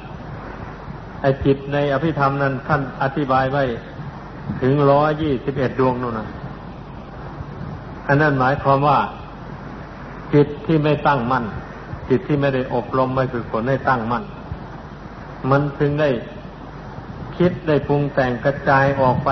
[1.21, 3.65] ไอจิตในอภิธรรมนั้นท่านอธิบายไว้
[4.63, 6.29] ถึงร้อยยี่สิบเอ็ดดวงนู่นนะ
[8.09, 8.99] อันนั้นหมายความว่า
[10.35, 11.45] จิตที่ไม่ตั้งมั่น
[12.11, 14.25] จิตที่ไม่ได้อบรมไม่ฝึกฝนให้ตั้งมั่น
[15.51, 16.11] มันถึงได้
[17.37, 19.31] คิดได้ปรุงแต่งกระจายออกไป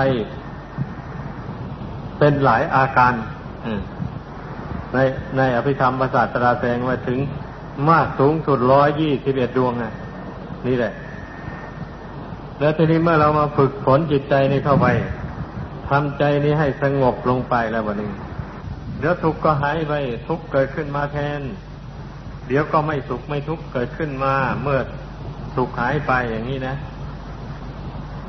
[2.23, 3.13] เป็นหลายอาการ
[4.93, 4.97] ใน
[5.37, 7.19] ในอภิธรรมภาษาตราแสงไว้ถึง
[7.89, 9.85] มากสูงสุดร้อยยี่สิบเอ็ดดวงไง
[10.67, 10.93] นี่แหละ
[12.59, 14.87] แล้วทีนี้เมื่อเรามาฝึกฝนจิตใจนี้เข้าไป
[15.89, 18.11] ทำใจนี้ให้สงบลงไปแล้ววันนี้
[18.99, 19.93] เดี๋ยวทุกข์ก็หายไป
[20.27, 21.41] ทุกข์เกิดขึ้นมาแทน
[22.47, 24.33] เดี๋ยวก็ไม่สุขไม่ทุกข์เกิดขึ้นมา
[24.63, 24.79] เมื่อ
[25.55, 26.75] สุขหายไปอย่างนี้นะ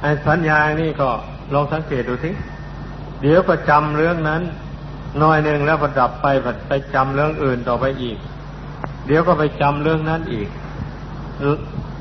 [0.00, 1.08] ไอ้สัญญานี่ก็
[1.54, 2.32] ลองสังเกตดูสิ
[3.22, 4.42] เดี๋ยวก็จำเรื่องนั้น
[5.22, 6.26] น้อยหนึ่งแล้วก็ดับไป
[6.68, 8.16] ไปจำเรื่องอื่นต่อไปอีก
[9.06, 10.48] เดี๋ยวก็ไปจำเรื่องนั้นอีก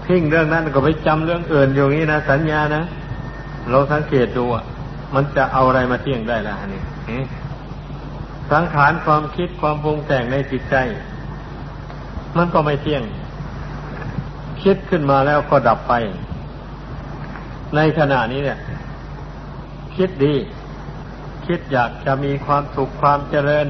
[0.05, 2.83] ทิ้งเรื่องนั้นก็ไปจำเรื่องอื่นอยู่งี้นะสัญญานะ
[3.69, 4.63] เราสังเกตดูอะ
[5.15, 6.81] มันจะเอาอะไรมาเที่ยงได้ล่ะนี่
[8.51, 10.75] สังขารความคิดความปรุงแต่งในจิตใจ
[12.37, 13.03] มันก็ไม่เที่ยง
[14.63, 15.93] คิดขึ้นมาแล้วก็ดับไป
[17.75, 18.59] ในขณะนี้เนี่ย
[19.95, 20.33] คิดดี
[21.47, 23.67] คิดอยากจะมีความสุขความเจริญ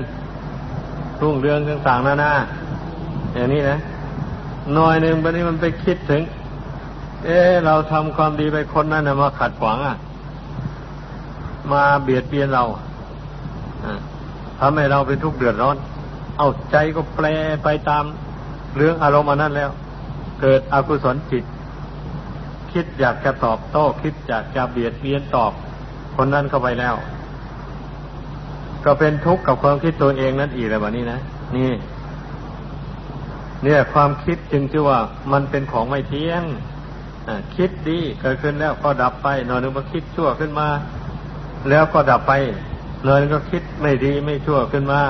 [1.21, 2.33] รุ่งเรืองต่างๆนานา
[3.33, 3.79] อย่างนี้นะ
[4.77, 6.21] น้อยหนึ่งวันนี้มันไปคิดถึง
[7.25, 9.97] เออเราทำความดีไปคนนั้นนะมาขัดขวางอะ
[11.71, 12.63] มาเบียดเบียนเรา
[14.59, 15.75] ทำให้เราเป็นทุกข์เดือดร้อน
[16.37, 17.25] เอาใจก็แปล
[17.63, 18.03] ไปตาม
[18.75, 19.69] เรื่องอารมณ์นั้นแล้ว
[20.41, 21.43] เกิดอกุศลจิต
[22.73, 25.51] คิดอยากจะตอบโต้ คิดอยากจะเบียดเบียนตอบ
[26.15, 26.95] คนนั้นเข้าไปแล้ว
[28.85, 31.19] ก็เป็นทุกข์กับความคิดตัวเองนั่นอีกเลยวันนี้นะ
[31.55, 31.71] นี่
[33.63, 34.99] เนี่ยความคิดจึงชื่อว่า
[35.31, 36.43] มันเป็นของไม่เที่ยง
[37.55, 40.67] คิดดีเกิดขึ้นแล้วก็ดับไปหน่อยนึงมาคิดชั่วขึ้นมา
[41.69, 42.33] แล้วก็ดับไป
[43.07, 45.01] นอยนึงก็คิดไม่ดีไม่ชั่วขึ้นมา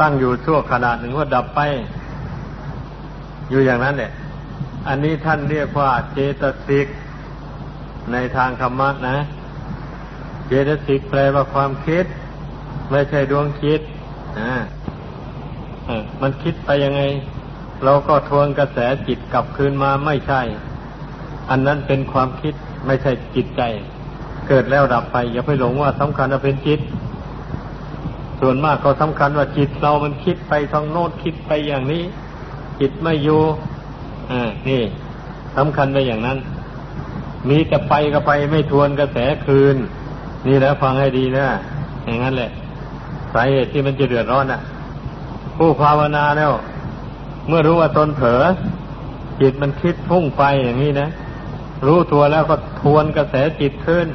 [0.00, 1.60] ตั้งอยู่ชั่วขนาดหนึ่งว่าดับไป
[3.50, 4.12] อยู่อย่างนั้นแหละ
[4.88, 6.86] อันนี้ท่านเรียกว่าเจตสิก
[8.12, 9.16] ในทางธรรมะนะ
[10.46, 12.04] เจตสิกแปลว่าความคิด
[12.90, 13.80] ไม่ใช่ดวงคิด
[14.38, 14.54] อ่า
[16.22, 17.02] มันคิดไปยังไง
[17.84, 20.42] เราก็ทวนกระแสจิตกลับคืนมาไม่ใช่
[21.50, 22.54] อันนั้นเป็นความคิด
[22.86, 23.62] ไม่ใช่จิตใจ
[24.48, 26.80] เกิดแล้วดับไป อย่าไปหลงว่าสำคัญว่าเป็นจิต
[28.40, 32.02] ส่วนมากก็สำคัญว่าจิตเรามันคิดไปทางโน้นคิดไปอย่างนี้
[32.80, 33.42] จิตไม่อยู่
[34.30, 34.82] อ่านี่
[35.56, 36.38] สำคัญไปอย่างนั้น
[37.48, 39.76] มีแต่ไปก็ไปไม่ทวนกระแสคืน
[40.46, 41.46] นี่แล้วฟังให้ดีนะ
[42.04, 42.50] อย่างนั้นแหละ
[43.34, 44.60] สาเหตุที่มันจะเดือดร้อนอะ
[45.56, 46.52] ผู้ภาวนาแล้ว
[47.48, 48.42] เมื่อรู้ว่าตนเผลอ
[49.40, 51.08] จิตมันคิดพุ่งไปอย่างนี้นะ
[51.86, 54.06] รู้ตัวแล้วก็ทวนกระแสจิตขึ้น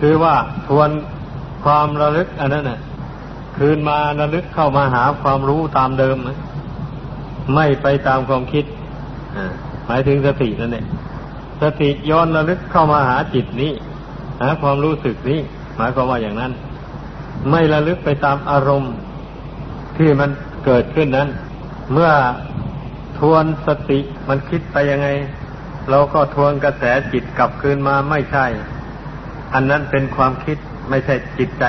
[0.00, 0.34] คือว่า
[0.68, 0.88] ทวน
[1.64, 2.80] ความระลึกอันนั้นน่ะ
[3.56, 6.38] คืนมาระลึกเข้ามาหาความรู้ตามเดิมนะ
[7.54, 8.64] ไม่ไปตามความคิด
[9.86, 10.86] หมายถึงสตินั่นเอง
[11.62, 13.72] สติย้อนระลึกเข้ามาหาจิตนี้
[14.40, 15.40] หาความรู้สึกนี้
[15.76, 16.52] หมายความว่าอย่างนั้น
[17.50, 18.94] ไม่ระลึกไปตามอารมณ์
[19.96, 20.30] ที่มัน
[20.64, 21.28] เกิดขึ้นนั้น
[21.92, 22.10] เมื่อ
[23.18, 25.08] ทวนสติมันคิดไปยังไง
[25.90, 28.46] เราก็ทวนกระแสจิตกลับคืนมาไม่ใช่
[29.54, 30.58] อันนั้นเป็นความคิด
[30.90, 31.64] ไม่ใช่จิตใจ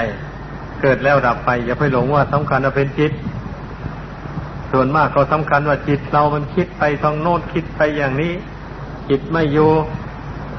[0.81, 3.11] เกิดแล้วดับไป อย่าไปหลงว่าสำคัญว่าเป็นจิต
[4.71, 8.33] ส่วนมากก็สำคัญว่าจิตเรามันคิดไปทางโน้นคิดไปอย่างนี้
[9.09, 9.71] จิตไม่อยู่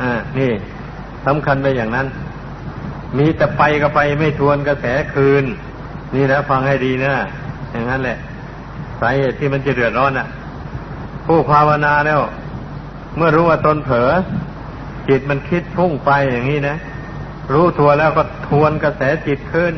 [0.00, 0.52] อ่านี่
[1.26, 2.06] สำคัญไปอย่างนั้น
[3.18, 5.44] มีแต่ไปก็ไปไม่ทวนกระแสคืน
[6.14, 7.14] นี่นะฟังให้ดีนะ
[7.70, 8.18] อย่างนั้นแหละ
[9.00, 10.26] สาเหตุที่มันจะเดือดร้อนอะ
[11.26, 12.20] ผู้ภาวนาแล้ว
[13.16, 14.10] เมื่อรู้ว่าตนเผลอ
[15.08, 16.76] จิตมันคิดพุ่งไปอย่างนี้นะ
[17.52, 19.74] รู้ทัวแล้วก็ทวนกระแสจิตขึ้น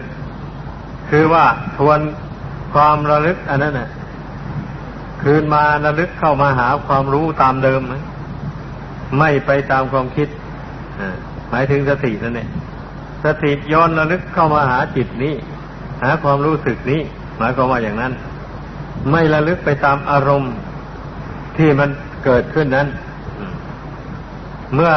[1.10, 1.44] คือว่า
[1.78, 1.98] ทวน
[2.74, 3.88] ความระลึกอันนั้นน่ะ
[5.22, 7.80] คืนมาระลึกเข้ามาหาความรู้ตามเดิม
[9.18, 10.28] ไม่ไปตามความคิด
[11.50, 12.48] หมายถึงสตินั่นเอง
[13.24, 15.34] สติย้อนระลึกเข้ามาหาจิตนี้
[16.02, 17.00] หาความรู้สึกนี้
[17.38, 18.12] หมายความว่าอย่างนั้น
[19.10, 20.54] ไม่ระลึกไปตามอารมณ์
[21.56, 21.88] ที่มัน
[22.24, 22.88] เกิดขึ้นนั้น
[24.74, 24.92] เมื่อ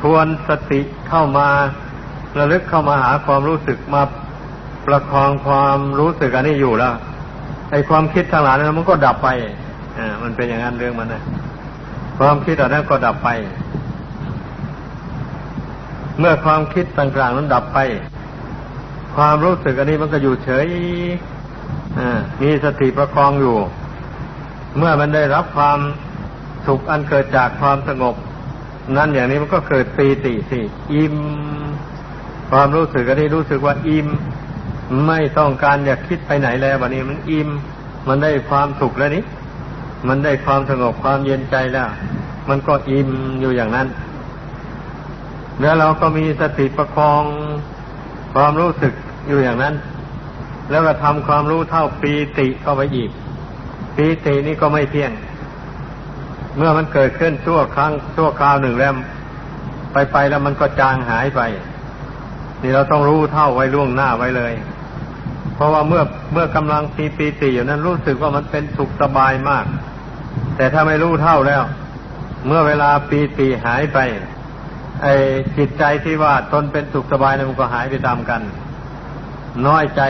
[0.00, 1.48] ทวนสติเข้ามา
[2.38, 4.02] ระลึกเข้ามาหาความรู้สึกมา
[4.86, 6.94] ประคองความรู้สึกอันนี้อยู่แล้ว
[7.70, 9.28] ไอ้ความคิดทั้งหลายนั้นมันก็ดับไป
[9.98, 11.22] อ่ามันเป็นอย่างนั้นเรื่องมันนะ
[12.18, 13.28] ความคิดอันนั้นก็ดับไป
[16.18, 17.78] เมื่อความคิดต่างๆนั้นดับไป
[19.16, 20.66] ความรู้สึกอันนี้มันก็อยู่เฉย
[22.42, 23.56] มีสติประคองอยู่
[24.76, 25.78] เมื่อมันได้รับความ
[26.66, 28.14] สุขอันเกิดจากความสงบ
[28.96, 30.60] นั่นอย่างนี้มันก็เกิดปีติสิ
[30.92, 31.16] อิ่ม
[32.50, 34.08] ความรู้สึกอันนี้รู้สึกว่าอิ่ม
[35.06, 37.48] ไม่ต้องการอยากคิดไปไหนแล้ววันนี้มันอิ่ม
[38.08, 39.24] มันได้ความสุขแล้วนี่
[40.08, 41.88] มันได้ความสงบความเย็นใจแล้ว
[42.48, 43.08] มันก็อิ่ม
[43.40, 43.86] อยู่อย่างนั้น
[45.60, 47.22] แล้วเราก็มีสติประคอง
[48.34, 48.92] ความรู้สึก
[49.26, 49.74] อยู่อย่างนั้น
[50.70, 53.10] แล้วก็ทำความรู้เท่าปีติเข้าไปอีก
[53.96, 55.12] ปีตินี่ก็ไม่เที่ยง
[56.56, 58.92] เมื่อมันเกิดขึ้นชั่วครั้งชั่วคราวหนึ่งแล้ว
[59.92, 61.40] ไปไปแล้วมันก็จางหายไป
[62.62, 64.52] นี่เราต้องรู้เท่าไว้ล่วงหน้าไว้เลย
[65.54, 69.64] เพราะว่าเมื่อเมื่อกำลังปีปีติอยู่นั้นรู้สึกว่ามันเป็นสุขสบายมาก
[70.56, 71.62] แต่ถ้าไม่รู้เท่าแล้ว
[72.46, 73.98] เมื่อเวลาปีติหายไป
[75.02, 75.14] ไอ้
[75.56, 78.42] จิตใจที่ว่าตนเป็นสุขสบายนั้นมันก็หายไปตามกัน
[79.66, 80.02] น้อยใจ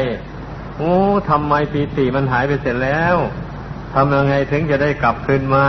[0.76, 0.94] โอ้
[1.30, 3.16] ทำไมปีติมันหายไปเสร็จแล้ว
[3.94, 5.66] ทำยังไงถึงจะได้กลับคืนมา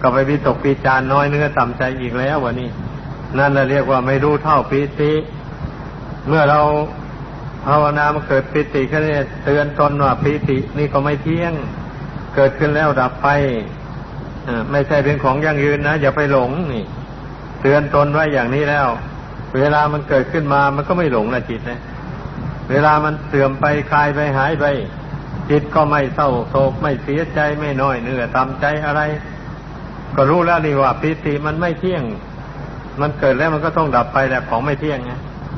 [0.00, 2.70] ก็ไปวิตกปีจานน้อยเนื้อต่ำใจอีกแล้ววะนี่
[3.38, 5.12] นั่นเราเรียกว่าไม่รู้เท่าปีติ
[6.28, 6.60] เมื่อเรา
[7.66, 11.52] ภาวนามเกิดปิติแค่นี้เตือนตนว่าปิตินี่ก็ไม่เที่ยง
[12.34, 13.28] เกิดขึ้นแล้วดับไป
[14.70, 16.84] ไม่ใช่เป็นของยั่งยืนนะอย่าไปหลงนี่
[17.62, 18.88] เตือนตนไว้อย่างนี้แล้ว
[19.56, 21.80] เวลามันเกิดขึ้นมามันก็ไม่หลงนะจิตนะ
[22.70, 24.64] เวลามันเสื่อมไปคลายไปหายไป
[25.50, 29.02] จิตก็ไม่เศร้าโศกไม่เสียใจไม่น้อยเนื้อตามใจอะไร
[30.16, 32.02] ก็รู้แล้วนี่ว่าปิติมันไม่เที่ยง
[33.00, 35.12] มันเกิดแล้วมันก็ต้องดับไปแหละของไม่เที่ยงไง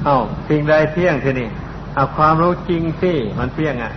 [0.05, 1.49] เอ้าสิ่งใดเที่ยงทีนี่
[1.95, 3.93] เอาความรู้จริงสิมันเที่ยงอะ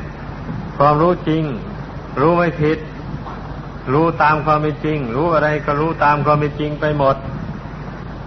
[0.78, 1.44] ความรู้จริง
[2.20, 2.78] รู้ไม่ผิด
[3.94, 7.16] รู้ตามความเป็นจริง รู้อะไรก็รู้ตามความเป็นจริงไปหมด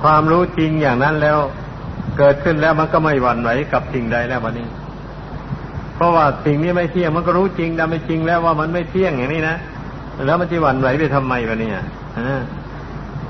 [0.03, 1.39] ความรู้จริงอย่างนั้นแล้ว
[2.19, 4.69] เกิดขึ้นแล้วมันก็ไม่หวั่นไหวกับสิ่งใดแล้ววันนี้
[5.95, 9.57] เพราะว่าสิ่งนี้ไม่เที่ยงมันก็รู้จริงแต่ไม่จริงแล้วว่ามันไม่เที่ยงอย่างนี้นะ
[10.27, 11.75] แล้วมันจะหวั่นไหวไปทำไมวะเนี่ย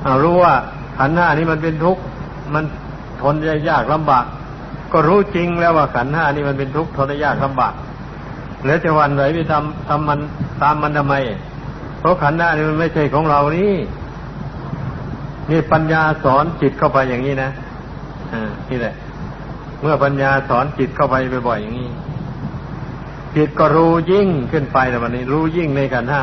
[0.04, 0.54] เอารู้ว่า
[0.98, 2.02] ขันห้านี้มันเป็นทุกข์
[2.54, 2.64] มัน
[3.22, 3.34] ทน
[3.68, 4.24] ยากลำบาก
[4.92, 7.74] ก็รู้จริงแล้วว่าขันห้านี่มันเป็นทุกข์ทนยากลำบาก
[8.66, 10.18] แล้วจะหวั่นไหนไปทำทำมัน
[10.62, 11.14] ตามมันทำไม
[12.00, 13.72] เพราะขันห้านี่มันไม่ใช่ของเรานี่
[15.50, 17.50] นี่ปัญญาสอนจิตเข้าไปอย่างนี้นะ
[18.32, 18.94] อ่านี่แหละ
[19.80, 21.16] เมื่อปัญญาสอนจิตเข้าไป
[21.48, 21.90] บ่อยๆอย่างนี้
[23.36, 26.22] จิตก็รู้ยิ่งขึ้นไปแล้ววันนี้ รู้ยิ่งในขันห้า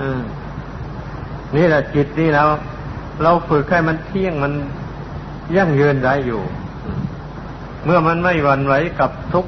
[0.00, 0.22] อืม
[1.56, 2.48] นี่แหละจิตนี่แล้ว
[3.22, 4.52] เราฝึกให้มันเที่ยงมัน
[5.56, 6.42] ยั่งยืนได้อยู่
[7.84, 9.46] เมื่อมันไม่หวั่นไหวกับทุก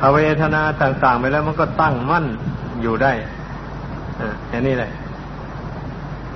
[0.00, 2.24] ขเวทนาต่าง ๆ ไปแล้วมันก็ตั้งมั่น
[2.82, 3.12] อยู่ได้
[4.20, 4.90] อ่านี้แหละ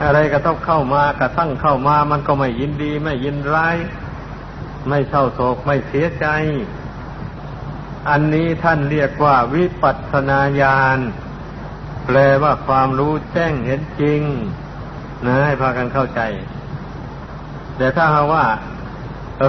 [0.00, 3.76] อะไรก็ต้องเข้ามากระทั่งเข้ามามันก็ไม่ยินดี ไม่ยินร้าย
[4.88, 6.26] ไม่เศร้าโศกไม่เสียใจ
[8.10, 10.98] อันนี้ท่านเรียกว่าวิปัสสนาญาณ
[12.06, 14.20] แปลว่าความรู้แจ้งเห็นจริง
[15.24, 16.20] นะให้พากันเข้าใจ
[17.76, 18.46] แต่ถ้าหาว่า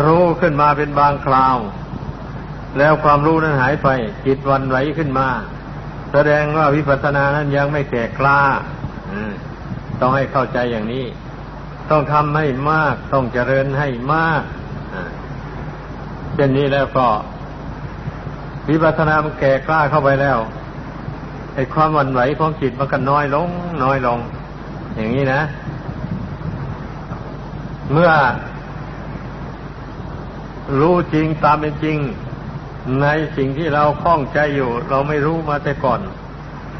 [0.05, 1.57] รู้ขึ้นมาเป็นบางคราว
[2.77, 3.87] แล้วความรู้นั้นหายไป
[4.25, 5.27] จิตวันไหวขึ้นมา
[6.11, 8.41] แสดงว่าวิปัสสนานั้นยังไม่แก่กล้า
[10.05, 11.05] ต้องให้เข้าใจอย่างนี้
[11.91, 14.43] ต้องทำให้มาก ต้องเจริญให้มาก
[16.33, 17.07] เช่นนี้แล้วก็
[18.69, 20.37] วิปัสสนามันแก่กล้าเข้าไปแล้ว
[21.55, 23.49] ไอ้ความวันไหวของจิตมันก็น้อยลง
[23.83, 24.19] น้อยลง
[24.95, 25.41] อย่างนี้นะ
[27.91, 28.11] เมื่อ
[30.79, 31.97] รู้จริงตามเป็นจริง
[33.01, 35.99] ในสิ่งที่เราคล้องใจอยู่ เราไม่รู้มาแต่ก่อน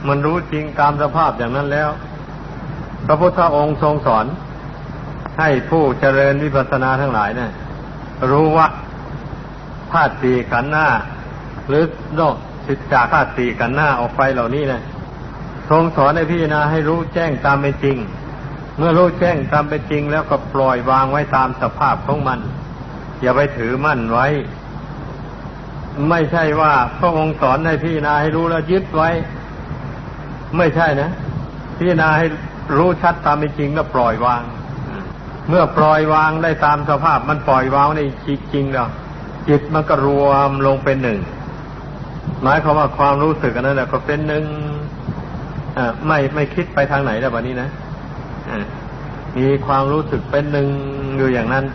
[0.08, 1.92] มันรู้จริงตามสภาพอย่างนั้นแล้ว
[3.06, 4.26] พระพุทธองค์ทรงสอน
[5.40, 7.52] ให้ผู้เจริญวิปัสสนาทั้งหลายเนะี่ย
[8.32, 8.68] รู้ว่า
[9.92, 10.88] ธาตุสี่ขันหน้า
[11.68, 11.84] หรือ
[12.20, 12.36] นอก
[12.68, 14.82] สิจากธาตุสี่ขันหน้าออกไปเหล่านี้นะ
[15.70, 17.98] ทรงสอนให้พิจารณาให้รู้แจ้งตามเป็นจริง
[18.78, 22.40] เมื่อรู้แจ้งตามเป็นจริง แล้วก็ปล่อยวางไว้ตามสภาพของมัน
[23.22, 24.28] อย่าไปถือมั่นไว้
[26.10, 29.10] ไม่ใช่ว่าพระองค์สอนให้พี่นาให้รู้แล้วยึดไว้
[30.58, 31.10] ไม่ใช่นะ
[31.78, 32.26] พี่นาให้
[32.78, 34.44] รู้ชัดตามเป็นจริงแล้วปล่อยวาง
[35.50, 38.88] เมื่อปล่อยวางได้ตามสภาพมันปล่อยวางในจริงจริงแล้ว
[39.50, 41.20] จิตมันก็รวมลงเป็นหนึ่ง
[42.44, 44.44] หมายความว่าความรู้สึกอันนั้นแหละก็เป็นหนึ่ง
[46.08, 47.70] ไม่ไม่คิดไปทางไหนแล้วแบบนี้นะ
[49.38, 50.68] มีความรู้สึกเป็นหนึ่ง
[51.18, 51.66] อยู่อย่างนั้น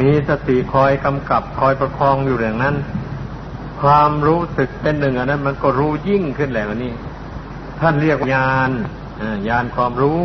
[0.00, 2.74] มีสติคอยกำกับคอยประคองอยู่อย่างนั้น
[3.82, 6.92] ความรู้สึกเป็นหนึ่งอันนั้น มันก็รู้ยิ่งขึ้นแหละวันนี้
[7.80, 8.70] ท่านเรียกญาณ
[9.48, 10.24] ญาณความรู้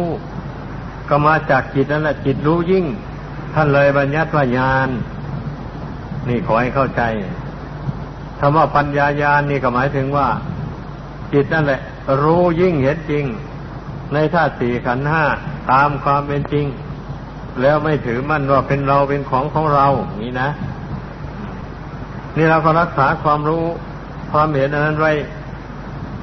[1.09, 2.85] ก็มาจากจิตนั่นแหละจิตรู้ยิ่ง
[3.53, 4.89] ท่านเลยบัญญัติว่าญาณ
[6.27, 7.01] นี่ขอให้เข้าใจ
[8.39, 10.27] คำว่าปัญญาญาณนี่ก็หมายถึงว่า
[11.33, 11.81] จิตนั่นแหละ
[12.23, 13.25] รู้ยิ่งเห็นจริง
[14.13, 15.23] ในธาตุสี่ขันห้า
[15.71, 16.65] ตามความเป็นจริง
[17.61, 19.87] แล้วไม่ถือมั่นว่าเป็นเราเป็นของของเรา
[20.21, 20.49] นี่นะ
[22.35, 23.65] นี่เราก็รักษาความรู้
[24.31, 25.11] ความเห็นอันนั้นไว้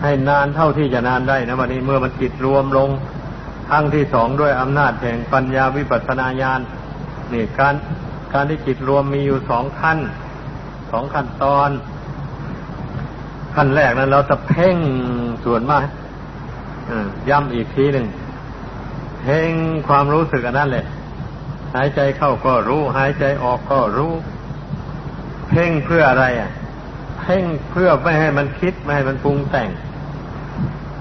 [0.03, 2.91] ให้นานเท่าที่จะนานได้นะวันนี้เมื่อมันจิตรวมลง
[3.69, 6.61] ครั้งที่สองด้วยอำนาจแห่งปัญญาวิปัสสนาญาณ
[7.33, 7.75] นี่การ
[8.33, 9.99] การที่จิตรวมมีอยู่สองขั้น
[10.91, 11.71] สองขั้นตอน
[13.55, 14.77] ขั้นแรกนั้นเราจะเพ่ง
[15.45, 15.87] ส่วนมาก
[17.31, 18.07] ย้ำอีกทีหนึ่ง
[19.21, 19.53] เพ่ง
[19.89, 20.87] ความรู้สึกอันนั้นแหละ
[21.75, 24.13] หายใจเข้าก็รู้ หายใจออกก็รู้
[25.49, 26.51] เพ่งเพื่ออะไรอะ
[27.21, 29.69] เพ่งเพื่อไม่ให้มันคิดไม่ให้มันปรุงแต่ง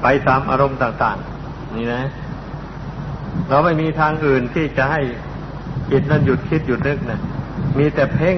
[0.02, 2.04] ไปตามอารมณ์ต่างๆ นี่นะ
[3.50, 5.02] เราไม่มีทางอื่นที่จะให้
[5.91, 7.20] จิตนั้นหยุดคิดหยุดนึกนะ
[7.78, 8.38] มีแต่เพ่ง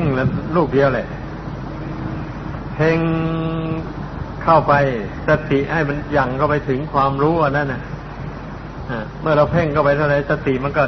[0.55, 1.07] ลูกเดียวเลย
[2.75, 2.99] เพ่ง
[4.43, 4.73] เข้าไป
[5.27, 7.81] สติให้มันยังเข้าไปถึงความรู้อันนั้นนะ
[9.21, 10.83] เมื่อเราเพ่งเข้าไปเท่าไรสติมันก็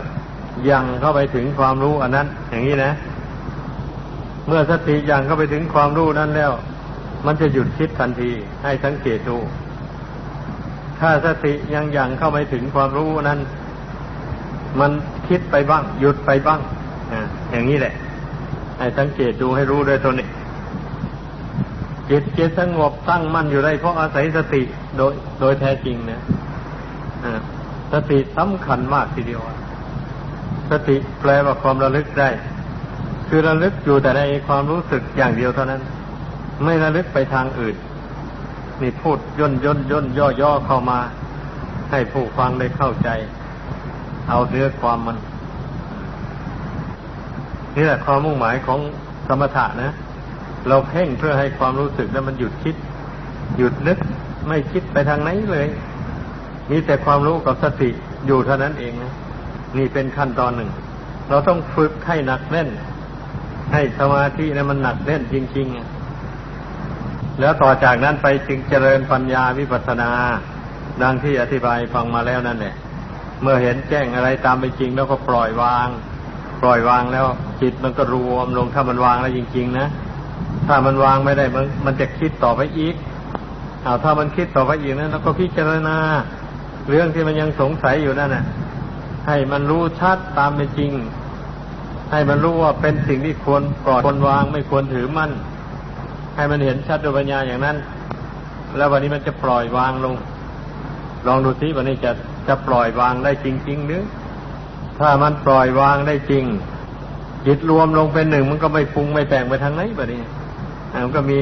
[0.70, 2.92] ยังเข้าไปถึงความรู้อันนั้น อย่างนี้นะ
[4.48, 6.52] เมื่อสติยังเข้าไปถึงความรู้นั้นแล้ว
[7.26, 8.32] มันจะหยุดคิดทันที
[8.64, 9.38] ให้สังเกตดู
[11.00, 13.40] ถ้าสติยังยังเข้าไปถึงความรู้นั้น
[14.80, 14.92] มัน
[15.28, 16.60] คิดไปบ้าง หยุดไปบ้าง
[17.52, 17.94] อย่างนี้แหละ
[18.78, 20.28] ให้สังเกตดูให้รู้ด้วยตัวนี้
[22.10, 24.62] จิตจิตสงบตั้งมั่นอยู่ได้เพราะอาศัยสติ
[24.98, 26.22] โดยโดยแท้จริงนะ
[27.94, 29.42] สติสำคัญมากทีเดียว
[30.72, 32.30] สติแปลว่าความระลึกได้
[33.28, 35.82] คือระลึกอยู่แต่ในความรู้สึกอย่างเดียวเท่านั้น
[36.64, 37.76] ไม่ระลึกไปทางอื่น
[38.84, 41.00] นี่พูดย่นย่นย่นย่อย่อเข้ามา
[41.92, 43.10] ให้ผู้ฟังได้เข้าใจ
[44.30, 45.18] เอาเนื้อความมัน
[47.76, 48.80] นี่แหละความมุ่งหมายของ
[49.28, 49.94] สมถะนะ
[50.68, 52.76] เราเพ่งเพื่อให้ความรู้สึกนั้นมันหยุดคิด
[53.58, 53.98] หยุดนึก
[54.48, 55.68] ไม่คิดไปทางไหนเลย
[56.70, 57.90] มีแต่ความรู้กับสติ
[58.26, 59.14] อยู่เท่านั้นเองนะ
[59.78, 60.70] นี่เป็นขั้นตอนหนึ่ง
[61.30, 62.70] เราต้องฝึกให้หนักแน่น
[63.74, 65.93] ให้สมาธินะมันหนักแน่นจริง ๆ
[67.40, 70.10] แล้วต่อจากนั้นไปจึงเจริญปัญญาวิปัสสนา
[71.04, 72.76] ดังที่อธิบายฟังมาแล้วนั่นแหละ
[73.42, 75.88] เมื่อเห็นแจ้งอะไรตามเป็นจริงแล้วก็ปล่อยวาง
[76.62, 77.26] ปล่อยวางแล้ว
[77.62, 79.88] จิตมันก็รวมลงถ้ามันวางแล้วจริง ๆ นะ
[80.68, 82.96] ถ้ามันวางไม่ได้มันมันจะคิดต่อไปอีก
[83.84, 85.98] เอาถ้ามันคิดต่อไปอีกนั้นเราก็พิจารณา
[86.90, 88.46] เรื่องที่มันยังสงสัยอยู่นั่นน่ะ
[89.28, 90.92] ให้มันรู้ชัดตามเป็นจริง
[92.12, 95.32] ให้มันรู้ว่าเป็นสิ่งที่ควรปล่อยควรวางไม่ควรถือมั่น
[96.36, 97.78] ให้มันเห็นชัดด้วยปัญญาอย่างนั้น
[98.78, 100.16] แล้ววันนี้มันจะปล่อยวางลง
[101.28, 102.12] ลองดูสิวันนี้จะ
[102.48, 104.04] จะปล่อยวางได้จริง ๆ หรือ
[105.00, 106.46] ถ้ามันปล่อยวางได้จริง
[107.46, 110.22] จิตรวมลงเป็นหนึ่งมันก็ไม่ปรุงไม่แต่งไปทางไหนแบบนี้
[111.04, 111.42] มันก็มี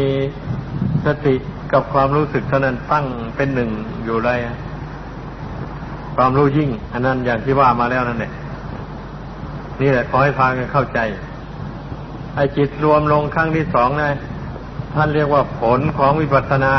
[1.05, 1.35] สติ
[1.73, 3.69] กับความรู้สึกเท่านั้นตั้งเป็นหนึ่ง
[4.05, 4.39] อยู่เลย
[6.15, 8.31] ความรู้ยิ่ง อันนั้นอย่างที่ว่ามาแล้วนั่นแหละ
[9.81, 10.99] นี่แหละขอให้ฟังกันเข้าใจ
[12.35, 14.11] ไอ้จิตรวมลงครั้งที่สองนะ
[14.95, 16.75] ท่านเรียกว่าผลของวิปัสสนา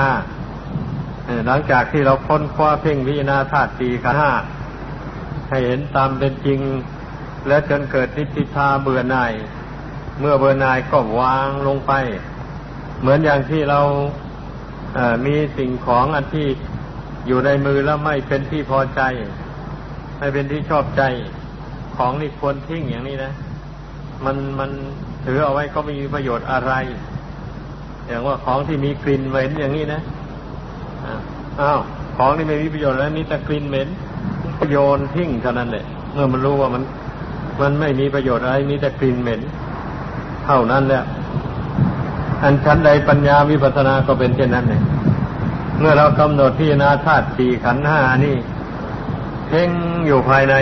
[1.46, 4.32] หลังจากที่เราค้นคว้าเพ่งพิจารณาธาตุสี่ขันห้า
[5.48, 6.60] ให้เห็นตามเป็นจริง
[7.48, 9.32] และจนเกิดนิพพิทาเบื่อหน่าย
[10.20, 11.92] เมื่อเบื่อหน่ายก็วางลงไป
[13.00, 13.80] เหมือนอย่างที่เรา
[14.94, 16.48] เมีสิ่งของอันที่
[17.26, 19.02] อยู่ในมือแล้วไม่เป็นที่พอใจ
[20.18, 21.02] ไม่เป็นที่ชอบใจ
[21.96, 23.32] ของนี่ควรทิ้งอย่างนี้นะ
[24.24, 24.70] มันมัน
[25.24, 26.72] ถือเอาไว้ก็ไม่มีประโยชน์อะไร
[28.06, 30.00] อย่างว่าของที่มีกลิ่นเหม็นอย่างนี้นะ
[31.60, 31.80] อ้าว
[32.16, 33.88] ของนี่ไม่มีประโยชน์แล้วมีแต่กลิ่นเหม็น
[34.70, 36.82] โยนทิ้งเท่านั้นแหละเมื่อมันรู้ว่ามัน
[37.60, 39.40] มันไม่มีประโยชน์อะไรมีแต่กลิ่นเหม็น
[40.46, 41.02] เท่านั้นแหละ
[42.42, 44.82] อันชั้นใดปัญญาวิปัสสนาก็เป็นเช่นนั้นเลย
[45.78, 48.36] เมื่อเรากำหนดพิจารณาธาตุสี่ขันห้านี่
[49.48, 49.70] เพ่ง
[50.06, 50.54] อยู่ภายใน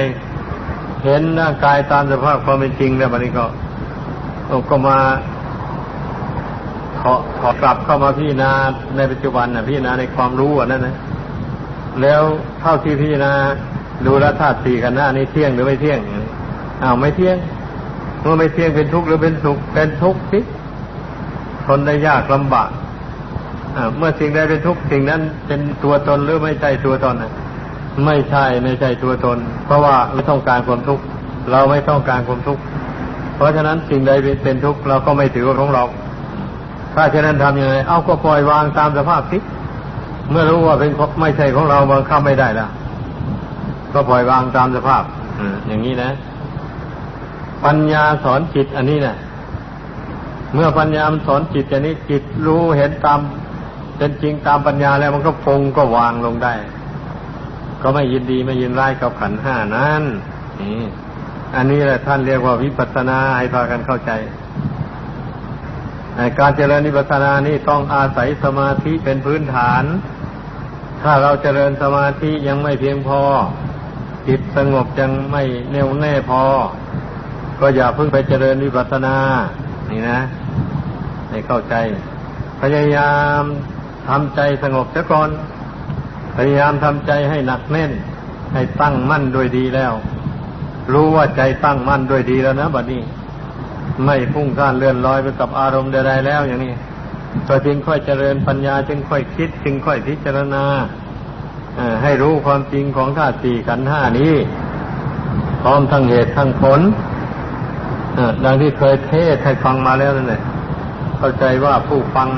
[1.05, 3.45] เห็นร่างกายตามสภาพความเป็นจริงแล้วบัดนี้ก็
[4.71, 4.97] ก็มา
[7.03, 8.51] ขอขอกลับเข้ามาพิจารณา
[8.97, 10.97] ในปัจจุบันนะพิจารณาในความรู้นั่นนะ
[12.03, 12.23] แล้ว
[12.61, 13.33] เท่าที่พิจารณา
[14.07, 15.99] ดูแลธาตุสี่กันหน้านี้เที่ยงหรือไม่เที่ยง
[16.83, 17.37] อ้าวไม่เที่ยง
[18.21, 20.41] เมื่อไม่เที่ยงเป็นทุกข์หรือเป็นสุขเป็นทุกข์สิ
[21.67, 22.71] ทนได้ยากลำบาก
[23.97, 27.33] เมื่อสิ่งใดเป็นทุกข์สิ่งนั้นเป็นตัวตนหรือไม่ใช่ตัวตนนะ
[28.07, 31.05] ไม่ใช่ไม่ใช่ตัวตน เพราะว่าไม่ต้องการความทุกข์
[31.51, 32.63] เราไม่ต้องการความทุกข์
[33.37, 35.85] เพราะฉะนั้นสิ่งใดเป็นทุกข์เราก็ไม่ถือว่าของเรา
[36.95, 39.39] ถ้าเช่นนั้นทำยังไง เอาก็ปล่อยวางตามสภาพสิ
[40.31, 42.71] เมื่อรู้ว่าเป็นไม่ใช่ของเราบังคับไม่ได้แล้ว
[43.95, 45.03] ก็ปล่อยวางตามสภาพ
[45.67, 46.11] อย่างนี้นะ
[47.65, 49.17] ปัญญาสอนจิตอันนี้นะ
[50.55, 53.21] เมื่อปัญญามสอนจิตอย่างนี้ จิตรู้เห็นตาม
[53.97, 56.55] เป็นจริงตามปัญญาแล้วมันก็ปงก็วางลงได้
[57.83, 60.03] ก็ไม่ยินดีไม่ยินร้ายกับขันห้านั้น
[60.61, 60.85] นี่
[61.57, 64.11] อันนี้แหละท่านเรียกว่าวิปัสสนาให้พากันเข้าใจ
[66.39, 69.85] การเจริญวิปัสสนานี่ต้องอาศัยสมาธิเป็นพื้นฐาน
[71.03, 73.21] ถ้าเราเจริญสมาธิยังไม่เพียงพอ
[74.29, 76.43] จิตสงบยังไม่แน่วแน่พอ
[77.61, 79.17] ก็อย่าเพิ่งไปเจริญวิปัสสนา
[79.91, 80.21] นี่นะ
[81.31, 81.75] ให้เข้าใจ
[82.61, 83.43] พยายาม
[84.09, 85.31] ทำใจสงบเสียก่อน
[86.37, 87.93] พยายามทำใจให้หนักแน่น
[88.55, 89.93] ให้ตั้งมั่นด้วยดีแล้ว
[90.93, 93.03] รู้ว่าใจตั้งมั่นด้วยดีแล้วนะบัดนี้
[94.05, 96.75] ไม่พุ่งซ่านเลื่อนลอยไปกับอารมณ์ใดๆแล้วอย่างนี้
[97.49, 100.65] ก็จึงค่อยเจริญปัญญาจึงค่อยคิด จึงค่อยพิจารณา
[102.03, 104.35] ให้รู้ความจริงของธาตุสี่ขันธ์ห้านี้
[105.63, 106.81] พร้อมทั้งเหตุทั้งผล
[108.45, 110.43] ดังที่เคยเทศให้ฟังมาแล้วนั่นแหละ
[111.19, 112.29] เข้าใจว่าผู้ฟัง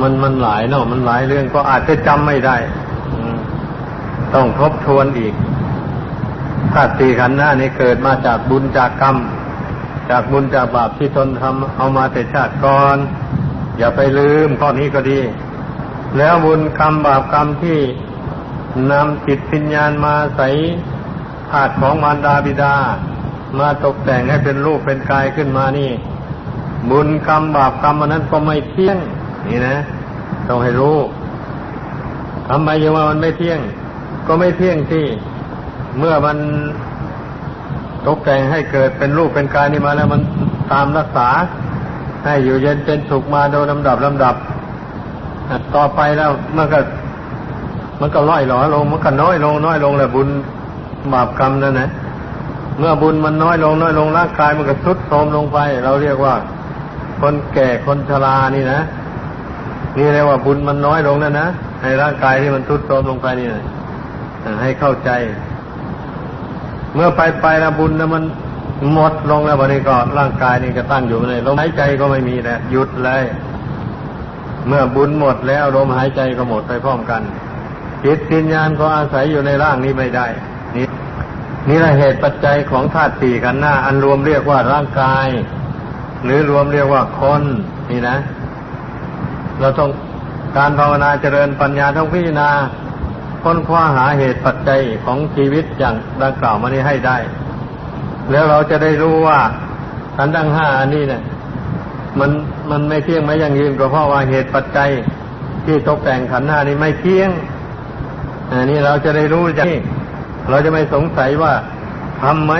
[0.00, 2.56] มันมันหลายเนาะมันหลายเรื่องก็อาจจะจำไม่ได้
[4.34, 5.34] ต้องทบทวนอีก
[6.72, 9.16] ธาตุสี่ขันธ์ห้านี้เกิดมาจากบุญจากกรรม
[10.08, 12.96] จากบุญจากบาปที่ตนทำเอามาแต่ชาติก่อน
[13.78, 15.20] อย่าไปลืมข้อนี้ก็ดี
[16.18, 17.78] แล้วบุญกรรมบาปกรรมที่
[18.92, 20.48] นำจิตปัญญาณมาใส่
[21.50, 22.74] ธาตุของมารดาบิดา
[23.58, 25.90] มาตกแต่งให้เป็นรูปเป็นกายขึ้นมานี่
[26.90, 28.98] บุญกรรมบาปกรรมมันนั้นก็ไม่เที่ยง
[29.48, 29.78] นี่นะ
[30.48, 30.96] ต้องให้รู้
[32.48, 33.60] ทำไมยังว่ามันไม่เที่ยง
[34.26, 35.04] ก็ไม่เที่ยงที่
[35.98, 36.38] เมื่อมัน
[38.06, 40.20] ตกแต่งให้เกิดเป็นรูปเป็นกายนี่มาแล้วมัน
[40.72, 41.28] ตามรักษา
[42.24, 44.34] ให้อยู่เย็นเป็นสุขมาโดยลำดับลำดับ
[45.76, 46.78] ต่อไปแล้วมันก็
[48.00, 50.28] มันก็ล่อยหลอลง มันก็น้อยลง น้อยลงแหละบุญ
[51.12, 51.88] บาปกรรมนั่นนะ
[52.78, 56.34] เมื่อบุญมันน้อยลงน้อยลงร่างกายมันก็ทรุดโทรมลงไป เราเรียกว่า
[57.20, 58.80] คนแก่คนชรานี่นะ
[59.96, 61.48] นี่เรียกว่าบุญมันน้อยลงนั่นนะ
[61.82, 63.46] ให้ร่างกายที่มันทรุดโทรมลงไปนี่
[64.62, 65.10] ให้เข้าใจ
[66.94, 68.24] เมื่อไปไปนะบุญนะมัน
[68.92, 73.22] หมดลงแล้ววันนี้ก็ร่างกายนี่ก็ตั้งอยู่ในลมหายใจก็ไม่มีแล้วหยุดเลย
[74.68, 77.22] เมื่อบุญหมดแล้วลมหายใจก็หมดไปพร้อมกัน
[78.04, 80.26] จิตวิญญาณก็อาศัยอยู่ในร่างนี้ไม่ได้
[80.76, 80.86] นี่
[81.68, 85.28] นี่แหละเหตุปัจจัยของธาตุสี่กันหน้า อันรวมเรียกว่าร่างกาย
[86.24, 87.42] หรือรวมเรียกว่าคน
[87.90, 88.16] นี่นะ
[89.60, 89.90] เราต้อง
[90.56, 92.48] การภาวนาเจริญปัญญาต้องพิจารณา
[93.44, 97.16] ค้นคว้าหาเหตุปัจจัยของชีวิตอย่างดังกล่าวมานี้ให้ได้
[98.30, 99.38] แล้วเราจะได้รู้ว่า
[100.16, 101.22] ขันธ์ทั้งห้าอันนี้เนี่ย
[102.18, 102.30] มัน
[102.70, 104.90] มันไม่เที่ยงไม่ยั่งยืนก็เพราะว่าเหตุปัจจัย
[105.66, 107.30] ที่ตกแต่งขันห้านี้ไม่เที่ยง
[108.50, 109.80] อันนี้เราจะได้รู้จากนี้
[110.50, 111.52] เราจะไม่สงสัยว่า
[112.22, 112.52] ทำไหม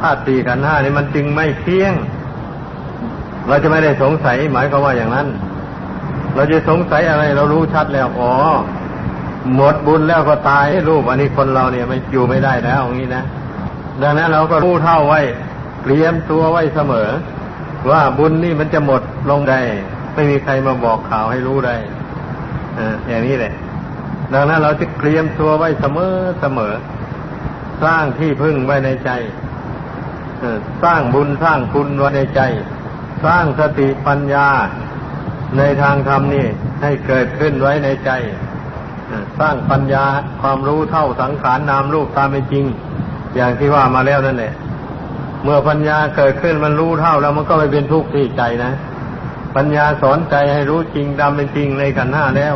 [0.00, 1.92] ธาตุสี่ขันห้านี้มันจึงไม่เที่ยง
[3.48, 5.28] เราจะไม่ได้สงสัยหมายความว่าอย่างนั้น
[6.34, 8.32] เราจะสงสัยอะไรเรารู้ชัดแล้วอ๋อ
[9.54, 13.24] หมดบุญแล้วก็ตายรูปอันนี้คนเราเนี่ยไม่อยู่ไม่ได้แล้วอย่างนี้นะ
[14.02, 15.20] ดังนั้นเราก็รู้เท่าไว้
[15.82, 17.08] เตรียมตัวไว้เสมอ
[17.90, 19.60] ว่าบุญนี่มันจะหมดลงได้
[20.14, 21.76] ไม่มีใครมาบอกข่าวให้รู้ได้
[22.78, 23.52] ออย่างนี้แหละ
[24.32, 26.72] ดังนั้นเราจะเตรียมตัวไว้เสมอเสมอ
[27.84, 29.10] สร้างที่พึ่งไว้ในใจ
[30.82, 32.40] สร้างบุญสร้างคุณไว้ในใจ
[33.24, 34.48] สร้างสติปัญญา
[35.58, 36.46] ในทางธรรมนี่
[36.82, 38.10] ให้เกิดขึ้นไว้ในใจ
[39.38, 40.04] สร้างปัญญา
[40.42, 42.64] ความรู้เท่าสังขารนามรูปตามเป็นจริง
[43.36, 44.52] อย่างที่ว่ามาแล้วนั่นแหละ
[45.44, 48.72] เมื่อปัญญาเกิดขึ้นมันรู้เท่าแล้วมันก็ไม่เป็นทุกข์ที่ใจนะ
[49.56, 52.54] ปัญญาสอนใจให้รู้จริงตามเป็นจริงในขันห้าแล้ว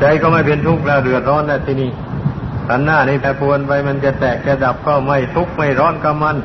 [0.00, 1.90] ใจก็ไม่เป็นทุกข์แล้วเดือดร้อนแล้วที่นี้
[2.68, 6.36] ขันหน้านี่แต่ปวนไปมันจะแตกจะดับก็ไม่ทุกข์ไม่ร้อนกับมัน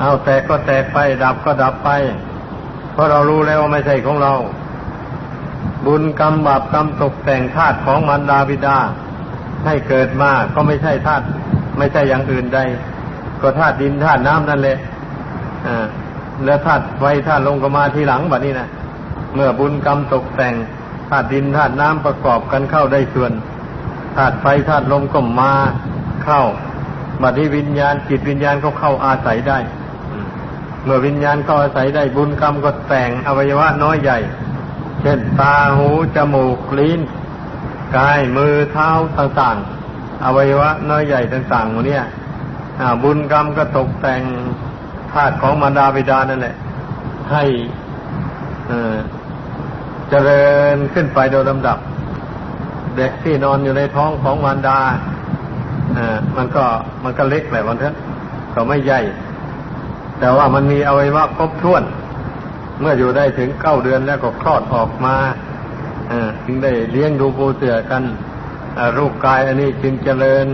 [0.00, 1.90] เอาแตกก็แตกไปดับก็ดับไป
[2.92, 4.32] เพราะเรารู้แล้วว่าไม่ใช่ของเรา
[5.86, 8.78] บุญกรรมบาปกรรมตกแต่งธาตุของมารดาบิดา
[9.64, 11.24] ให้เกิดมาก็ไม่ใช่ธาตุ
[11.78, 12.58] ไม่ใช่อย่างอื่นใด
[13.40, 14.78] ก็ธาตุดินธาตุน้ำนั่นแหละ
[15.66, 15.86] อ่า
[16.44, 18.68] แล้วธาตุไฟธาตุลมก็มาทีหลังแบบนี้นะ
[19.34, 20.54] เมื่อบุญกรรมตกแต่ง
[21.10, 23.32] ธาตุดินธาตุน้ำประกอบกันเข้าได้ส่วน
[24.16, 25.52] ธาตุไฟธาตุลมก็มา
[26.24, 26.42] เข้า
[27.22, 29.58] บัดนี้วิญญาณจิตวิญญาณก็เข้าอาศัยได้
[30.84, 34.18] เมื่อวิญญาณเข้าอาศัยได้บุญกรรมก็แต่งอวัยวะน้อยใหญ่
[35.04, 37.00] เช่นตาหู จมูก ลิ้น
[37.96, 42.04] กาย มือ เท้าต่างๆ อวัยวะน้อยใหญ่ต่างๆเนี่ย
[43.02, 44.22] บุญกรรมก็ตกแต่ง
[45.12, 46.56] ธาตุของมารดาบิดานั่นแหละ
[47.32, 47.44] ให้
[50.10, 50.44] เจริ
[50.74, 51.78] ญขึ้นไปโดยลำดับ
[52.96, 54.78] เด็กที่นอนอยู่ในท้องของมารดา
[55.96, 56.64] อ่ามันก็
[57.04, 57.94] มันก็เล็กแหละวันเถอะ
[58.54, 59.00] ก็ไม่ใหญ่
[60.20, 61.82] แต่ว่ามันมีอวัยวะครบถ้วน
[62.80, 65.16] เมื่ออยู่ได้ถึงเก้าเดือนแล้วก็คลอดออกมา
[66.44, 68.02] จึงได้เลี้ยงดูปูเสือกัน
[68.96, 70.46] รูปกายอันนี้จึงเจริญ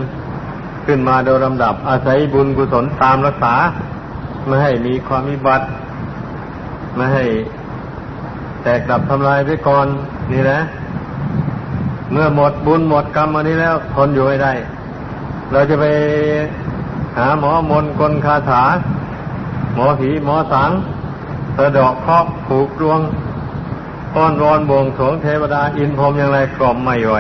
[0.87, 3.55] ขึ้นมาโดยลำดับอาศัยบุญกุศลตามรักษา
[4.47, 5.66] ไม่ให้มีความมิบัติ
[6.97, 7.25] ไม่ให้
[8.62, 9.87] แตกดับทำลายไปก่อน
[10.33, 10.61] นี่นะ
[12.12, 14.53] เมื่อหมดบุญหมดกรรมอันนี้แล้วทนอยู่ไม่ได้
[15.53, 15.85] เราจะไป
[17.18, 18.64] หาหมอมนกลคาถา
[19.75, 20.71] หมอผีหมอสัง
[21.57, 23.01] สะดอกเคาะผูกดวง
[24.16, 27.16] อ้อนวอนบวงสวงเทวดาอินพรมอย่างไรกล่อมไม่ไหว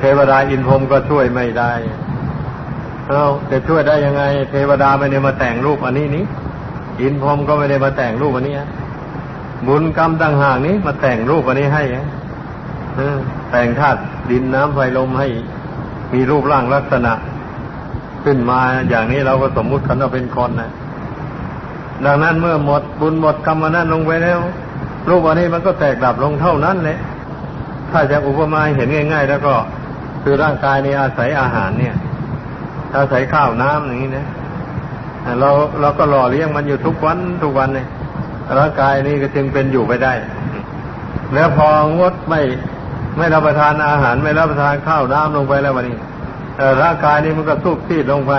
[0.00, 1.72] เทวดาอินพรมก็ช่วยไม่ได้
[3.12, 4.22] เราจะช่วยได้ยังไง
[4.52, 6.24] เทวดาไม่ได้มาแต่งรูปอันนี้นี้
[7.00, 8.56] อินพรมก็ไม่ได้มาแต่งรูปอันนี้
[9.66, 11.82] บุญกรรมต่างหากนี้มาแต่งรูปอันนี้ให้
[13.50, 15.28] แต่งธาตุดินน้ำไฟลมให้
[16.14, 17.12] มีรูปร่างลักษณะ
[18.24, 18.58] ขึ้นมา
[18.88, 20.70] อย่างนี้เราก็สมมุติกันว่าเป็นคนนะ
[22.06, 24.38] ดังนั้นเมื่อหมดบุญหมดกรรมนั้นลงไปแล้ว
[25.08, 26.98] รูปอันนี้มันก็แตกดับลงเท่านั้นเลย
[27.90, 29.54] ถ้าจะอุปมาเห็นง่าย ๆ แล้วก็
[30.22, 31.94] คือร่างกายนี้อาศัยอาหารเนี่ย
[32.96, 34.26] อาศัยข้าวน้ำอย่างนี้นะ
[35.40, 37.86] เราเราก็หล่อเลี้ยงมันอยู่ทุกวันทุกวันเนี่ย
[38.58, 40.12] ร่างกายนี้ก็จึงเป็นอยู่ไปได้
[41.34, 41.68] แล้วพอ
[41.98, 42.40] งดไม่
[43.16, 45.96] ไม่รับประทานอาหารไม่รับประทานข้าวน้ำลงไปแล้ววันนี้
[46.82, 48.32] ร่างกายนี้มันก็สุกซีดลงไป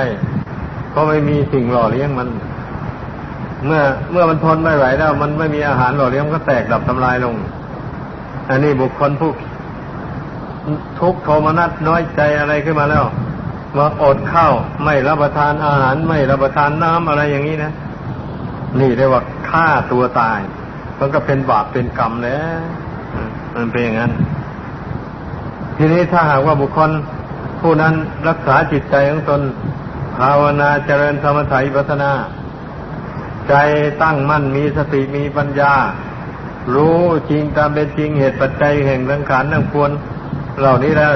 [0.93, 2.27] ก็ไม่มีสิ่งหล่อเลี้ยงมัน
[3.65, 3.81] เมื่อ
[4.11, 7.35] เมื่อมันทนไม่ไหวแล้ว มันไม่มีอาหารหล่อเลี้ยงก็แตกดับทำลายลง
[8.49, 9.31] อันนี้บุคคลผู้
[10.99, 13.05] ทุกโทมนัสน้อยใจอะไรขึ้นมาแล้ว
[13.77, 14.53] มาอดข้าว
[14.83, 17.71] ไม่รับประทานอาหารไม่รับประทานน้ำอะไรอย่างนี้นะ
[18.79, 20.39] นี่เรียกว่าฆ่าตัวตาย
[20.99, 22.61] มันก็เป็นบาปเป็นกรรมแล้ว
[23.55, 24.11] มันเป็นอย่างนั้น
[25.77, 26.89] ทีนี้ถ้าหากว่าบุคคล
[27.61, 27.93] ผู้นั้น
[28.27, 29.41] รักษาจิตใจของตน
[30.17, 32.11] ภาวนาเจริญสมถะปัฒนา
[33.49, 33.55] ใจ
[34.03, 35.73] ตั้งมั่นมีสติมีปัญญา
[36.75, 39.89] รู้จริงตามเป็นจริงเหตุปัจจัยแห่งสังขารทั้งปวง
[40.59, 41.11] เหล่านี้แล้ว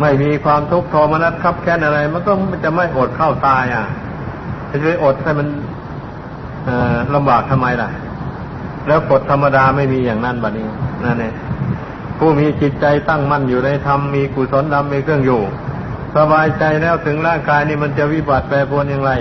[0.00, 2.32] ไม่มีความทุกข์ทรมนัสคับแค้นอะไร มันก็
[2.64, 3.84] จะไม่อดเข้าตายอะ
[4.70, 5.48] จะไปอดให้มัน
[7.14, 7.88] ลำบากทำไมล่ะ
[8.86, 10.66] แล้วกฎธรรมดาไม่มีอย่างนั้นบัดนี้
[11.04, 11.34] นั่นเอง
[12.18, 15.42] ผู้มีจิตใจตั้งมั่นอยู่ในธรรมมีกุศลธรรมมีเครื่องอยู่
[16.16, 19.12] สบายใจแล้วถึงร่างกายนี่มันจะวิบัติแปรปรวนอย่างไร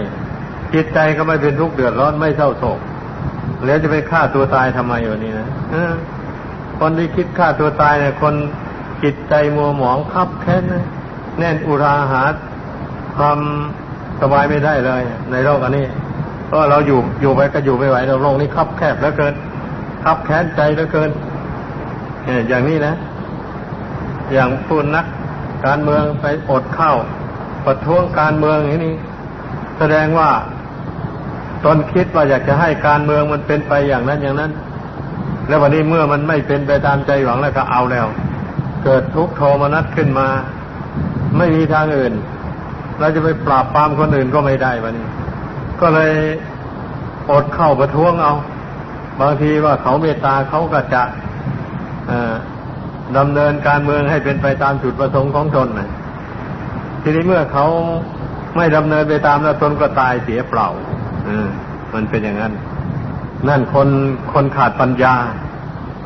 [0.74, 2.80] จิตใจก็ไม่เป็นทุกข์เดือดร้อนไม่เศร้าโศก
[3.66, 5.48] แล้วจะไปฆ่าตัวตายทำไมวันนี้นะ
[6.80, 8.34] คนที่คิดฆ่าตัวตายเนี่ยคน
[9.04, 10.64] จิตใจมัวหมองคับแค้น
[11.38, 12.24] แน่นอุราหา
[13.18, 13.40] ความ
[14.22, 15.02] สบายไม่ได้เลย
[15.32, 15.86] ในโลกอันนี้
[16.52, 19.34] ก็เราอยู่อยู่ไปก็อยู่ไม่ไหวเราโลกนี้คับแคบแล้วเกิน
[20.04, 21.10] คับแค้นใจแล้วเกิน
[22.48, 22.96] อย่างนี้นะ
[24.34, 25.06] อย่างพูดนัก
[25.66, 26.98] การเมืองไปอดข้าว
[27.66, 28.96] ประท้วงการเมืองอย่างนี้
[29.80, 30.30] แสดงว่า
[31.66, 34.52] ตนคิดว่าอยากจะให้การเมืองมันเป็นไปอย่างนั้นอย่างนั้น
[35.48, 38.08] แล้ววันนี้เมื่อมันไม่เป็นไปตามใจหวังแล้วก็เอาแล้ว
[38.84, 40.28] เกิดทุกข์โทมนัสขึ้นมา
[41.38, 42.14] ไม่มีทางอื่น
[43.00, 45.08] เราจะไปปราบปรามคนอื่นก็ไม่ได้วันนี้
[45.82, 46.14] ก็เลย
[47.32, 48.34] อดเข้าประท้วงเอา
[49.22, 51.02] บางทีว่าเขาเมตตาเขาก็จะ
[53.18, 55.90] ดำเนินการเมืองให้เป็นไปตามจุดประสงค์ของตนนะ
[57.02, 57.66] ทีนี้เมื่อเขา
[58.58, 60.70] ไม่ดำเนินไปตามแล้วตนก็ตายเสียเปล่า
[61.94, 62.54] มันเป็นอย่างนั้น
[63.48, 63.90] นั่นคน
[64.34, 65.16] คนขาดปัญญา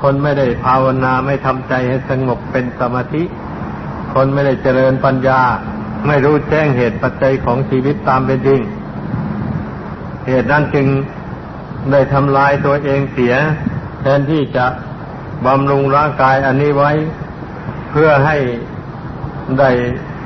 [0.01, 3.23] คนไม่ได้ภาวนาไม่ทำใจให้สงบเป็นสมาธิ
[4.13, 5.39] คนไม่ได้เจริญปัญญา
[6.07, 8.61] ไม่รู้แจ้งเหตุปัจจัยของชีวิตตามเป็นจริง
[10.27, 10.87] เหตุนั้นจึง
[11.91, 13.33] ได้ทำลายตัวเองเสีย
[14.01, 14.65] แทนที่จะ
[15.45, 16.91] บำรุงร่างกายอันนี้ไว้
[17.91, 18.37] เพื่อให้
[19.59, 19.69] ได้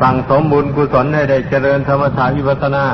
[0.01, 2.85] สั่งสมบุญกุศลให้ได้เจริญธรรมฐาวิปัสนา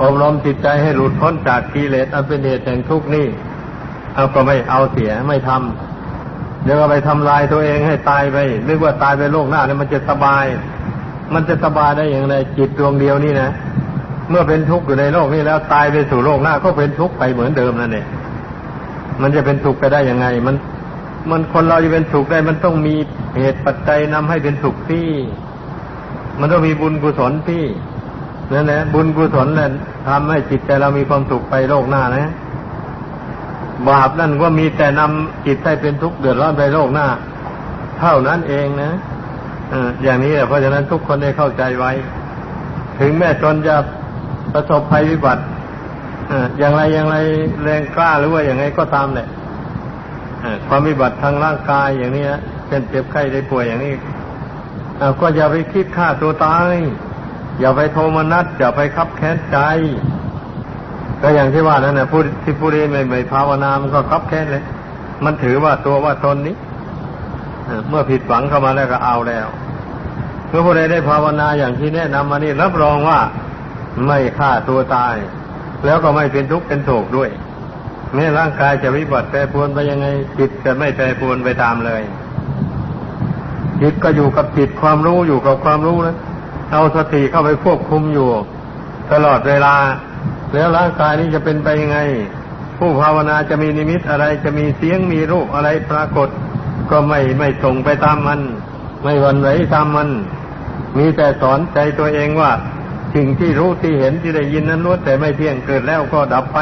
[0.00, 3.26] อบรมจิตใจให้หลุดพ้นจากกิเลสอันเป็นเหตุแห่งทุกข์นี่
[4.14, 8.36] เอาก็ไม่เอาเสียไม่ทำเดี๋ยวก็ไปทำลายตัวเองให้ตายไป
[8.68, 10.44] นึกว่าตายไปโลกหน้าเนี่ยมันจะสบาย
[11.34, 13.50] มันจะสบายได้อย่างไรจิตดวงเดียวนี่นะ
[14.30, 18.06] เมื่อเป็นทุกข์อยู่ในโลกนี้แล้วตายไปสู่โลกหน้าก็เป็นทุกข์ไปเหมือนเดิมนั่นเอง
[19.22, 20.56] มันจะเป็นทุกข์ไปได้ยังไง มัน
[21.30, 22.94] มันคนเราจะเป็นสุขได้ มันต้องมี
[23.38, 25.08] เหตุปัจจัยนำให้เป็นสุขที่
[26.40, 27.62] มันต้องมีบุญกุศลที่
[28.52, 29.72] นั่นแหละบุญกุศลนั่น
[30.08, 32.32] ทำให้จิตใจเรามีความสุขไปโลกหน้านะ
[33.88, 37.06] บาปนั่นก็มีแต่นำจิตให้เป็นทุกข์เดือดร้อนไปโลกหน้า
[37.98, 38.92] เท่านั้นเองนะ
[40.02, 41.92] อย่างนี้เพราะฉะนั้นทุกคนได้เข้าใจไว้
[42.98, 43.76] ถึงแม้ตนจะ
[44.52, 45.42] ประสบภัยวิบัติ
[46.58, 47.16] อย่างไรอย่างไร
[47.62, 49.28] แรงกล้าหรือว่าอย่างไรก็ตามแหละ
[50.66, 52.24] ความวิบัติทางร่างกายอย่างนี้
[52.66, 53.94] เช่นเจ็บไข้ได้ป่วยอย่างนี้
[55.20, 56.74] ก็อย่าไปคิดฆ่าตัวตาย
[57.60, 59.58] อย่าไปโทมนัสอย่าไปคับแค้นใจ
[61.22, 64.64] ก็อย่างที่ว่านั่นนะผู้ที่ผู้เรียนไม่ไม่ภาวนา มันก็คับแค้นเลย
[65.24, 66.56] มันถือว่าตัวว่าตนนี้
[67.88, 69.46] เมื่อผิดหวังเข้ามาแล้วก็เอาแล้ว
[70.48, 73.20] เมื่อผู้ใดได้ภาวนาอย่างที่แนะนำมานี่รับรองว่า
[74.06, 75.14] ไม่ฆ่าตัวตาย
[75.84, 77.30] แล้วก็ไม่เป็นทุกข์เป็นโศกด้วย
[78.14, 80.06] แม้ร่างกายจะวิบัติแปรปรวนไปยังไง
[80.38, 82.02] จิตจะไม่แปรปรวนไปตามเลย
[83.82, 86.16] จิตก็อยู่กับจิตความรู้อยู่กับความรู้นะ
[86.72, 88.28] เอาสติเข้าไปควบคุมอยู่
[89.12, 89.74] ตลอดเวลา
[90.54, 91.98] แล้วร่างกายนี้จะเป็นไปยังไง
[92.78, 96.28] ผู้ภาวนาจะมีนิมิตอะไรจะมีเสียงมีรูปอะไรปรากฏ
[96.90, 98.40] ก็ไม่ไม่ส่งไปตามมัน
[99.02, 100.08] ไม่วันไหวตามมัน
[100.98, 102.52] มีแต่สอนใจตัวเองว่า
[103.14, 106.58] สิ่งที่รู้ที่เห็นที่ได้ยินนั้นล้วนแต่ไม่เที่ยงเกิดแล้วก็ดับไป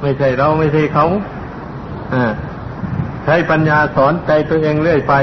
[0.00, 1.06] ไม่ใช่เราไม่ใช่เขา
[3.24, 5.14] ใช้ปัญญาสอนใจตัวเองเรื่อยไป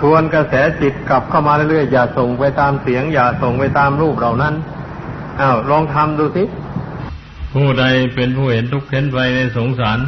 [0.00, 4.54] ทวนกระแสจิตกลับเข้ามาเรื่อยๆอย่าส่งไปตามเสียง อย่าส่งไปตามรูปเหล่านั้น
[5.40, 6.44] อ้าวลองทำดูสิ
[7.54, 7.84] ผู้ใด
[8.14, 9.98] เป็นผู้เห็นทุกข์เห็นไปในสงสาร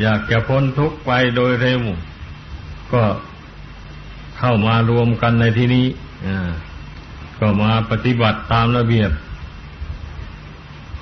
[0.00, 1.80] อยากจะพ้นทุกข์ไปโดยเร็ว
[2.92, 3.02] ก็
[4.38, 5.86] เข้ามารวมกันในที่นี้
[7.38, 9.10] ก็มาปฏิบัติตามระเบียบ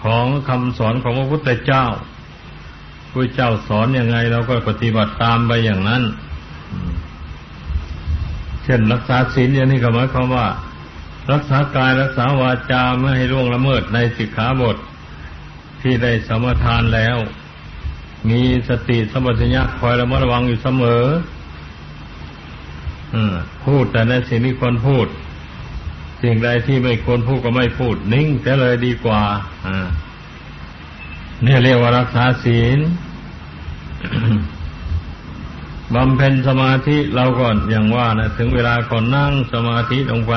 [0.02, 1.84] ของคำสอนของพระพุทธเจ้า
[3.12, 6.02] พระเจ้าสอนอยังไงเราก็ปฏิบัติตามไปอย่างนั้น
[8.66, 10.46] เช่นรักษาศีลอย่างนี้ก็หมายความว่า
[11.32, 14.76] รักษากายรักษาวาจาไม่ให้ล่วงละเมิดในสิกขาบท
[15.80, 17.16] ที่ได้สมทานแล้ว
[18.28, 21.04] มีสติสมัชัญญะคอยระมัดระวังอยู่เสมอ
[23.64, 25.06] พูดแต่ในสิ่งที่ควรพูด
[26.22, 29.22] สิ่งใดที่ไม่ควรพูดก็ไม่พูด นิ่งแต่เลยดีกว่า
[29.66, 29.88] อ่า
[31.42, 32.78] เนี่ยเรียกว่ารักษาศีล
[35.95, 40.34] บำเพ็ญสมาธิเราก่อนอย่างว่านะถึงเวลาก่อนนั่งสมาธิลงไป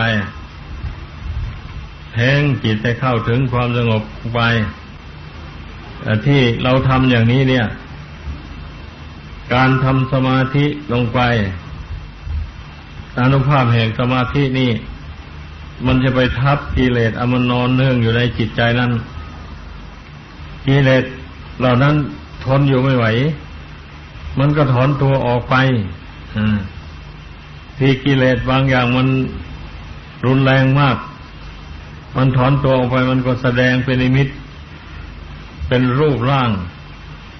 [2.14, 4.04] แทงจิตให้เข้าถึงความสงบ
[4.36, 4.40] ไป
[6.28, 7.66] ที่เราทำอย่างนี้เนี่ย
[9.54, 11.20] การทำสมาธิลงไป
[13.22, 14.72] อนุภาพแห่งสมาธินี่
[15.86, 18.92] มันจะไปทับกิเลสอมันนอนเนื่องอยู่ในจิตใจนั้น
[20.66, 21.04] กิเลส
[21.60, 21.96] เหล่านั้น
[22.46, 23.06] ทนอยู่ไม่ไหว
[24.40, 25.56] มันก็ถอนตัวออกไป
[27.78, 29.08] ที่กิเลสบางอย่างมัน
[30.26, 30.98] รุนแรงมาก
[32.18, 34.28] มันถอนตัวออกไปมันก็แสดงเป็นนิมิต
[35.68, 36.52] เป็นรูปร่าง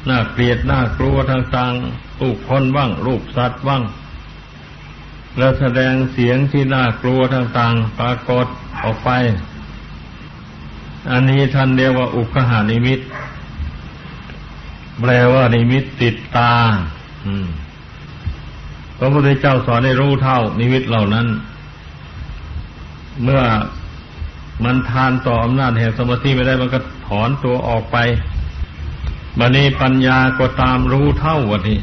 [0.10, 1.74] น่าเกลียดน่ากลัวทางต่าง
[2.22, 3.84] รูปคนบ้าง รูปสัตว์บ้าง
[5.38, 8.48] แล้วแสดงเสียงที่น่ากลัวต่างๆ ปรากฏ
[8.84, 9.10] ออกไป
[11.12, 13.00] อันนี้ท่านเรียกว่าอุคหานิมิต
[15.00, 16.54] แปลว่านิมิตติดตา
[18.98, 21.28] พระพุทธเจ้าสอนให้รู้เท่า นิมิตเหล่านั้น
[23.24, 23.42] เมื่อ
[24.64, 27.98] มันทานต่ออำนาจแห่งสมาธิไม่ได้มันก็ถอนตัวออกไป
[29.40, 31.80] บันนี้ปัญญาก็ตามรู้เท่าวันนี้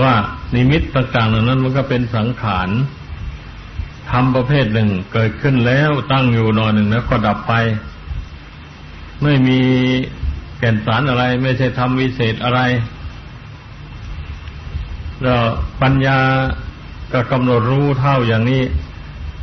[0.00, 0.12] ว่า
[0.54, 2.68] นิมิตต่างๆเหล่านั้น มันก็เป็นสังขาร
[4.10, 7.54] ทำประเภทหนึ่งเกิดขึ้นแล้วตั้งอยู่นอนหนึ่งแล้วก็ดับไป
[9.22, 9.60] ไม่มี
[10.64, 12.60] ก่นสารอะไร ไม่ใช่ทำวิเศษอะไร
[15.22, 15.42] แล้ว
[15.82, 16.18] ปัญญา
[17.12, 18.62] ก็กำหนดรู้เท่าอย่างนี้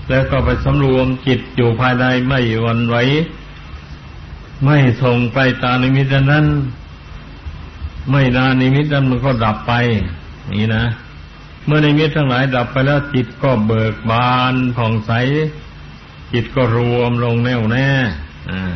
[0.10, 2.96] แล้วก็ไปสำรวมจิตอยู่ภายในไม่วันไหว
[4.66, 6.46] ไม่ส่งไปตานิมิตนั้น
[8.12, 9.74] ไม่นานนิมิตนั้นมันก็ดับไป
[10.60, 10.86] นี่นะ
[11.66, 15.12] เมื่อในมิตทั้งหลายดับไปแล้วจิตก็เบิกบานผ่องใส
[16.34, 17.88] จิตก็รวมลงแน่วแน่
[18.52, 18.74] อ่า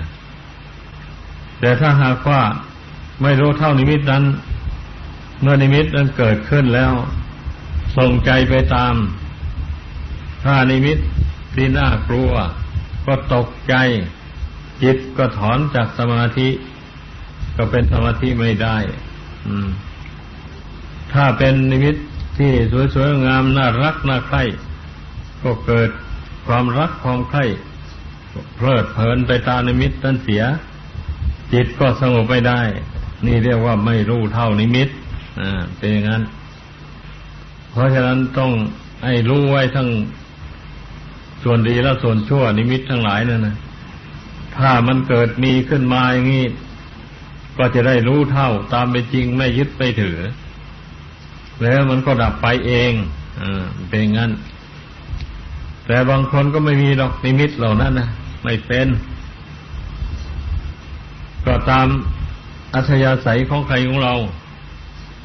[1.59, 2.41] แต่ถ้าหากว่า
[3.21, 4.23] ไม่รู้เท่านิมิตนั้น
[5.41, 6.93] เมื่อนิมิตนั้นเกิดขึ้นแล้ว
[7.97, 8.93] ส่งใจไปตาม
[10.43, 10.97] ถ้านิมิต
[11.55, 12.31] ที่น่ากลัว
[13.05, 13.75] ก็ตกใจ
[14.83, 16.49] จิตก็ถอนจากสมาธิ
[17.57, 18.77] ก็เป็นสมาธิไม่ได้
[21.13, 21.95] ถ้าเป็นนิมิต
[22.37, 22.51] ที่
[22.95, 24.43] สวยๆงามน่ารักน่าใคร่
[25.43, 25.89] ก็เกิด
[26.47, 27.45] ความรักความใคร่
[28.55, 30.43] เพลิดเพลินไปตามนิมิตนั้นเสีย
[31.53, 32.61] จิตก็สงบไม่ได้
[33.25, 34.89] นี่เรียกว่าไม่รู้เท่านิมิต
[35.39, 36.23] อ่าเป็นอย่างนั้น
[37.71, 38.51] เพราะฉะนั้นต้อง
[39.05, 39.89] ให้รู้ไว้ทั้ง
[41.43, 43.55] ส่วนดีและส่วนชั่วนิมิตทั้งหลายนั่นนะ
[44.57, 46.45] ถ้ามันเกิดมีขึ้นมาอย่างนี้
[47.57, 50.17] ก็จะได้รู้เท่าตามเป็นจริงไม่ยึดไปถือ
[51.63, 52.91] แล้วมันก็ดับไปเอง
[53.41, 53.43] อ
[53.89, 54.31] เป็นงั้น
[55.87, 58.09] แต่บางคนก็ไม่มีดอกนิมิตเหล่านั้นนะ
[58.43, 58.87] ไม่เป็น
[61.47, 61.87] ก็ตาม
[62.75, 64.13] อัธยาศัยของใครของเรา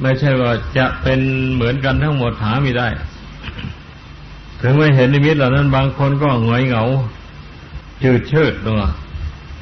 [0.00, 1.20] ไม่ใช่ว่าจะเป็น
[1.54, 2.88] เหมือนกันทั้งหมดหาไม่ได้
[4.60, 6.84] ถึงไม่เห็นนิมิตเหล่านั้นบางคนก็หงอยเหงา
[8.02, 8.80] จืดชืดตัว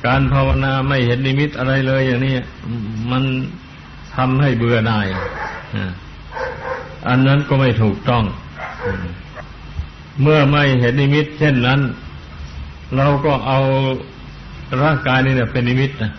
[0.06, 2.34] การภาวนาไม่เห็นนิมิตอะไรเลยอย่างนี้
[3.11, 3.22] มัน
[4.16, 5.06] ทำให้เบื่อหน่าย
[7.09, 8.24] อันนั้นก็ไม่ถูกต้อง
[10.22, 11.80] เมื่อไม่เห็นนิมิต เช่นนั้น
[12.96, 13.59] เราก็เอา
[14.82, 16.12] ร่างกายนี่เนี่ยเป็นนิมิตนะ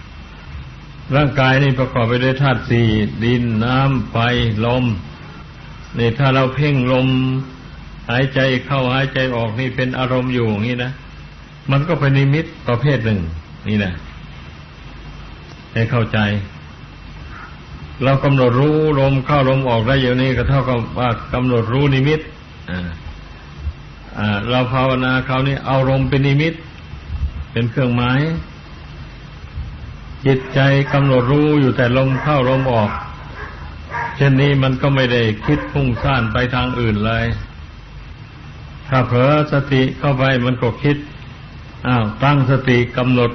[1.15, 2.87] ร่างกายนี่ประกอบไปด้วยธาตุสี่
[3.23, 4.17] ดินน้ำไฟ
[4.65, 4.85] ลม
[5.97, 7.07] นี่ถ้าเราเพ่งลม
[8.09, 10.91] หายใจเข้าหายใจออกนี่เป็นอารมณ์อยู่อย่างนี้นะ
[11.71, 13.19] มันก็เป็นนิมิตประเภทหนึ่ง
[13.67, 13.93] นี่นะ
[15.73, 16.19] ให้เข้าใจ
[18.03, 22.19] เรากำหนดรู้ลมเข้าลมออกได้อย่างนี้ก็เท่ากับว่ากำหนดรู้นิมิต
[24.49, 26.53] เราภาวนาคราวนี้เอาลมเป็นนิมิต
[27.51, 28.19] เป็นเครื่องหมาย
[30.25, 30.59] จิตใจ
[30.93, 32.91] กำหนดรู้อยู่แต่ลมเข้าลมออก
[34.15, 37.25] เช่นนี้มันก็ไม่ได้คิดพุ่งซ่านไปทางอื่นเลย
[38.87, 40.97] ถ้าเผลอสติเข้าไปมันก็คิด
[41.87, 43.31] อ้าวตั้งสติกำหนด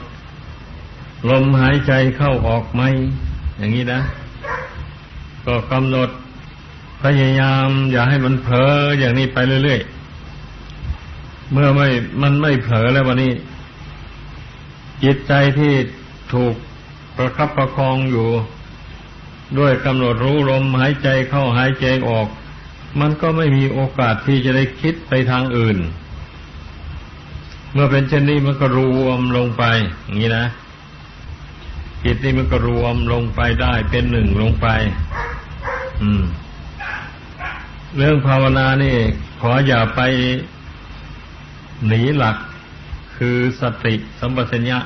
[1.30, 2.82] ลมหายใจเข้าออกไหม
[3.56, 4.00] อย่างนี้นะ
[5.46, 6.08] ก็กำหนด
[7.02, 11.88] พยายาม อย่าให้มันเผลออย่างนี้ไปเรื่อยๆ เมื่อไม่
[12.22, 13.32] มันไม่เผลอแล้ววันนี้
[15.04, 15.72] จิตใจที่
[16.32, 16.54] ถูก
[17.16, 18.28] ประคับประคองอยู่
[19.58, 22.28] ด้วยกำหนดรู้ลมหายใจเข้าหายใจออก
[23.00, 25.78] มันก็ไม่มีโอกาสที่จะได้คิดไปทางอื่น
[27.72, 29.64] เมื่อเป็นเช่นนี้มันก็รวมลงไป
[30.04, 30.46] อย่างนี้นะ
[32.04, 34.66] จิตนี่มันก็รวมลงไปได้เป็นหนึ่งลงไป
[36.02, 36.22] อืม
[37.96, 38.96] เรื่องภาวนานี่
[39.40, 40.00] ขออย่าไป
[41.86, 42.36] หนีหลัก
[43.16, 44.78] คือสติสัมปชัญญะ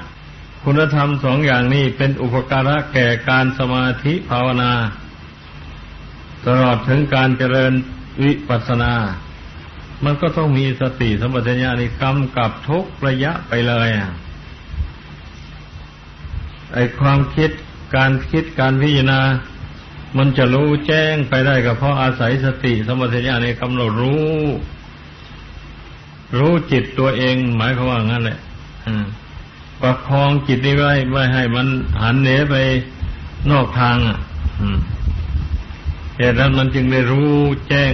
[0.71, 4.73] คุณธรรมสองอย่างนี้เป็นอุปการะแก่การสมาธิภาวนา
[6.47, 7.73] ตลอดถึงการเจริญ
[8.23, 8.93] วิปัสสนา
[10.05, 13.89] มันก็ต้องมีสติสมปชัญญะนี่กำกับทุกระยะไปเลย
[16.75, 17.51] ไอความคิด
[17.97, 19.21] การคิดการพิจารณา
[20.19, 24.37] มันจะรู้แจ้งไปได้ก็เพราะอาศัยสติสมปชัญญะในกำหนดรู้
[26.39, 28.39] รู้จิตตัวเอง หมายความว่างั้นแหละ
[28.89, 29.07] อืม
[29.83, 31.67] ประคองจิตนี้ไว้ไม่ให้มัน
[32.03, 32.55] หันเหนไป
[33.51, 34.19] นอกทางอะ
[36.19, 37.33] เหตุนั้นมันจึงได้รู้
[37.69, 37.93] แจ้ง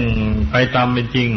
[0.50, 1.30] ไปตามเป็นจริง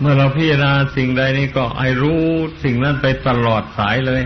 [0.00, 2.22] เมื่อเราพิจารณาสิ่งใดนี้ก็ให้รู้
[2.64, 4.22] สิ่งนั้นไปตลอดสายเลย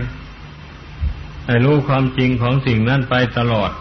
[1.47, 3.71] ให้รู้ความจริงของสิ่งนั้นไปตลอด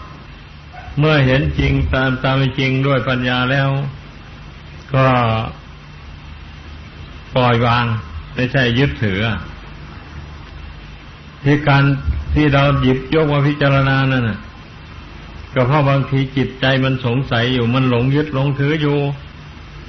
[0.98, 3.68] เมื่อเห็นจริงตามตามเป็นจริงด้วยปัญญาแล้ว
[4.94, 5.06] ก็
[7.34, 7.84] ปล่อยวาง
[8.34, 9.20] ไม่ใช่ยึดถือ
[11.45, 11.84] ที่การ
[12.34, 14.38] ที่เราหยิบยกมาพิจารณานั่นน่ะ
[15.55, 18.99] ก็เพราะบางทีจิตใจมันสงสัยอยู่มันหลงยึดหลงถืออยู่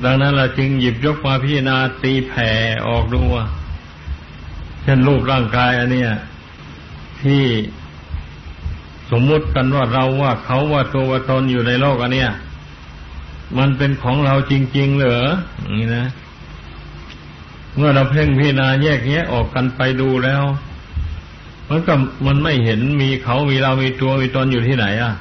[0.03, 2.49] ดังนั้นเราจึงหยิบยกมาพิจารณาตีแผ่
[2.87, 3.45] ออกดูว่า
[4.81, 6.11] เช่นรูปร่างกายอันเนี้ย
[7.21, 7.43] ที่
[9.11, 12.31] สมมุติกันว่าเราว่าเขาว่าตัวว่าตนอยู่ในโลกอันเนี้ย
[13.57, 15.29] มันเป็นของเราจริง ๆ เหรอ
[15.61, 16.05] อย่างนี้นะ
[17.75, 20.43] เมื่อเราเพ่งพิจารณาแยกแยะออกกันไปดูแล้ว
[21.73, 21.95] มันก็
[22.27, 25.13] มันไม่เห็นมีเขามีเรามีตัวมีตนอยู่ที่ไหนอะ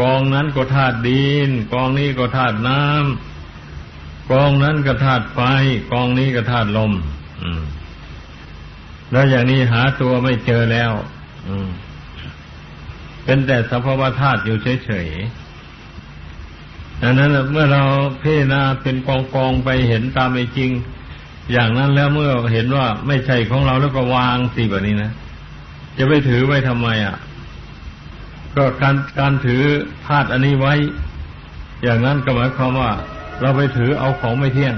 [0.00, 5.40] กองนั้นก็ธาตุดินกองนี้ก็ธาตุน้ำกองนั้นก็ธาตุไฟ
[5.92, 6.92] กองนี้ก็ธาตุลม
[9.12, 10.92] แล้วอย่างนี้หาตัวไม่เจอแล้ว
[13.24, 17.82] เป็นแต่สภาวธาตุอยู่เฉยๆดังนั้นเมื่อเรา
[18.22, 20.70] พิจารณาเป็นกองกองไปเห็นตามเป็นจริง
[21.52, 25.12] อย่างนั้นแล้วเมื่อเห็นว่าไม่ใช่ของเราแล้วก็วางสิแบบนี้นะ
[25.98, 27.16] จะไปถือไว้ทำไมอะ
[28.56, 29.62] ก็การการถือ
[30.06, 30.74] ธาตุอันนี้ไว้
[31.82, 32.90] อย่างนั้นก็หมายความว่า
[33.40, 34.74] เราไปถือเอาของไม่เที่ยง